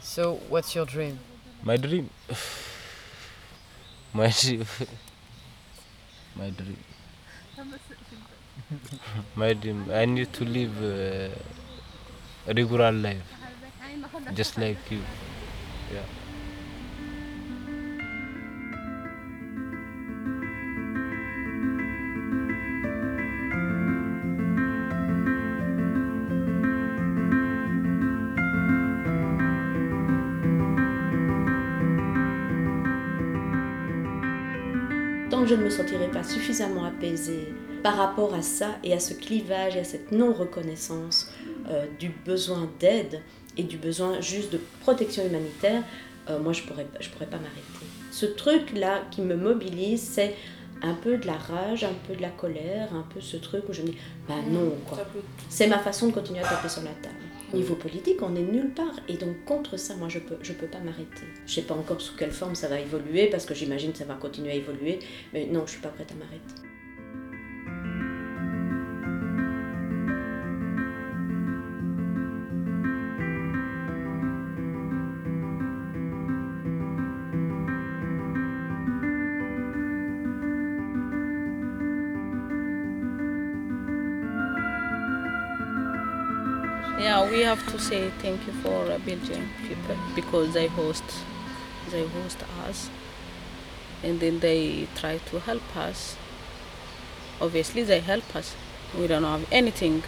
So 0.00 0.40
what's 0.48 0.74
your 0.74 0.86
dream? 0.86 1.18
My 1.62 1.76
dream. 1.76 2.10
My 4.12 4.28
dream. 4.40 4.64
My 6.36 6.50
dream. 6.50 6.76
My 9.36 9.52
dream. 9.52 9.86
I 9.92 10.04
need 10.06 10.32
to 10.32 10.44
live 10.44 10.74
uh, 10.82 12.50
a 12.50 12.54
regular 12.54 12.90
life, 12.92 13.22
just 14.34 14.58
like 14.58 14.78
you. 14.90 15.00
Yeah. 15.92 16.25
Que 35.46 35.50
je 35.50 35.60
ne 35.60 35.64
me 35.64 35.70
sentirai 35.70 36.08
pas 36.08 36.24
suffisamment 36.24 36.84
apaisée 36.84 37.54
par 37.84 37.96
rapport 37.96 38.34
à 38.34 38.42
ça 38.42 38.78
et 38.82 38.92
à 38.92 38.98
ce 38.98 39.14
clivage 39.14 39.76
et 39.76 39.78
à 39.78 39.84
cette 39.84 40.10
non-reconnaissance 40.10 41.30
euh, 41.70 41.86
du 42.00 42.08
besoin 42.08 42.68
d'aide 42.80 43.20
et 43.56 43.62
du 43.62 43.76
besoin 43.76 44.20
juste 44.20 44.52
de 44.52 44.60
protection 44.80 45.24
humanitaire, 45.24 45.84
euh, 46.28 46.40
moi 46.40 46.52
je 46.52 46.62
ne 46.62 46.66
pourrais, 46.66 46.86
je 46.98 47.08
pourrais 47.10 47.26
pas 47.26 47.36
m'arrêter. 47.36 47.86
Ce 48.10 48.26
truc-là 48.26 49.02
qui 49.12 49.20
me 49.20 49.36
mobilise, 49.36 50.02
c'est 50.02 50.34
un 50.82 50.94
peu 50.94 51.16
de 51.16 51.28
la 51.28 51.36
rage, 51.36 51.84
un 51.84 51.94
peu 52.08 52.16
de 52.16 52.22
la 52.22 52.30
colère, 52.30 52.92
un 52.92 53.06
peu 53.14 53.20
ce 53.20 53.36
truc 53.36 53.68
où 53.68 53.72
je 53.72 53.82
me 53.82 53.86
dis, 53.88 53.98
bah 54.28 54.34
non, 54.50 54.72
quoi. 54.84 54.98
C'est 55.48 55.68
ma 55.68 55.78
façon 55.78 56.08
de 56.08 56.12
continuer 56.12 56.40
à 56.40 56.48
taper 56.48 56.68
sur 56.68 56.82
la 56.82 56.90
table. 56.90 57.14
Niveau 57.56 57.74
politique, 57.74 58.20
on 58.22 58.30
n'est 58.30 58.42
nulle 58.42 58.70
part. 58.70 58.96
Et 59.08 59.14
donc, 59.14 59.44
contre 59.46 59.78
ça, 59.78 59.96
moi, 59.96 60.08
je 60.08 60.18
peux, 60.18 60.36
je 60.42 60.52
peux 60.52 60.66
pas 60.66 60.78
m'arrêter. 60.78 61.24
Je 61.46 61.54
sais 61.54 61.62
pas 61.62 61.74
encore 61.74 62.00
sous 62.00 62.14
quelle 62.14 62.32
forme 62.32 62.54
ça 62.54 62.68
va 62.68 62.78
évoluer, 62.78 63.28
parce 63.28 63.46
que 63.46 63.54
j'imagine 63.54 63.92
que 63.92 63.98
ça 63.98 64.04
va 64.04 64.14
continuer 64.14 64.50
à 64.50 64.54
évoluer. 64.54 64.98
Mais 65.32 65.46
non, 65.46 65.62
je 65.64 65.72
suis 65.72 65.80
pas 65.80 65.88
prête 65.88 66.12
à 66.12 66.14
m'arrêter. 66.14 66.65
Have 87.46 87.64
to 87.72 87.78
say 87.78 88.10
thank 88.18 88.44
you 88.46 88.52
for 88.54 88.90
uh, 88.90 88.98
Belgian 88.98 89.48
people 89.68 89.96
because 90.16 90.52
they 90.52 90.66
host, 90.66 91.04
they 91.90 92.04
host 92.06 92.38
us, 92.68 92.90
and 94.02 94.18
then 94.18 94.40
they 94.40 94.88
try 94.96 95.18
to 95.30 95.38
help 95.38 95.76
us. 95.76 96.16
Obviously, 97.40 97.84
they 97.84 98.00
help 98.00 98.34
us. 98.34 98.56
We 98.98 99.06
don't 99.06 99.22
have 99.22 99.46
anything. 99.52 100.02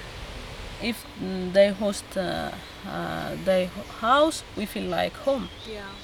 If 0.82 1.04
mm, 1.22 1.52
they 1.52 1.68
host 1.70 2.04
uh, 2.16 2.50
uh, 2.88 3.36
their 3.44 3.68
house, 4.00 4.42
we 4.56 4.66
feel 4.66 4.88
like 4.90 5.14
home. 5.28 5.48
Yeah. 5.64 5.94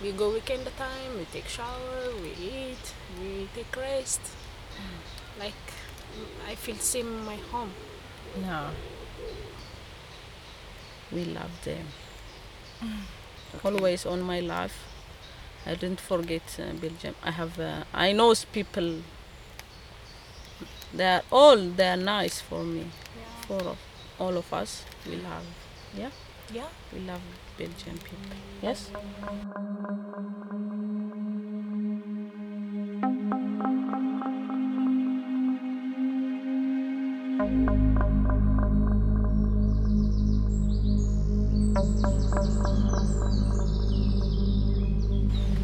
We 0.00 0.12
go 0.12 0.30
weekend 0.32 0.66
time, 0.76 1.18
we 1.18 1.24
take 1.32 1.48
shower, 1.48 2.12
we 2.22 2.30
eat, 2.54 2.84
we 3.20 3.48
take 3.54 3.74
rest. 3.76 4.20
Like 5.40 5.64
I 6.48 6.54
feel 6.54 6.76
same 6.76 7.24
my 7.24 7.36
home. 7.50 7.72
Yeah. 8.40 8.70
We 11.12 11.24
love 11.24 11.52
them. 11.64 11.86
Always 13.64 14.04
on 14.06 14.20
my 14.22 14.40
life. 14.40 14.84
I 15.66 15.74
didn't 15.74 16.00
forget 16.00 16.42
uh, 16.60 16.72
Belgium. 16.74 17.14
I 17.24 17.30
have. 17.32 17.58
Uh, 17.58 17.84
I 17.94 18.12
know 18.12 18.34
people. 18.52 19.02
They 20.92 21.04
are 21.06 21.22
all. 21.30 21.56
They 21.56 21.88
are 21.88 21.96
nice 21.96 22.40
for 22.40 22.62
me. 22.64 22.86
For 23.46 23.60
of- 23.60 23.78
all 24.18 24.36
of 24.36 24.52
us, 24.52 24.84
we 25.06 25.16
love. 25.16 25.44
Yeah. 25.96 26.10
Yeah. 26.52 26.68
We 26.92 27.00
love 27.00 27.20
Belgian 27.58 27.98
people. 27.98 28.36
Yes. 28.62 28.90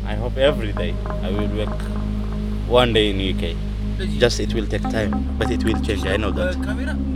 I 0.07 0.15
hope 0.15 0.37
every 0.37 0.73
day 0.73 0.95
I 1.07 1.31
will 1.31 1.49
work 1.57 1.81
one 2.69 2.93
day 2.93 3.11
in 3.11 3.21
UK. 3.37 3.57
Just 4.19 4.41
it 4.41 4.55
will 4.55 4.67
take 4.67 4.83
time, 4.83 5.37
but 5.39 5.51
it 5.51 5.63
will 5.63 5.81
change. 5.83 6.05
I 6.07 6.17
know 6.17 6.33
that. 6.33 6.57
Uh, 6.57 7.10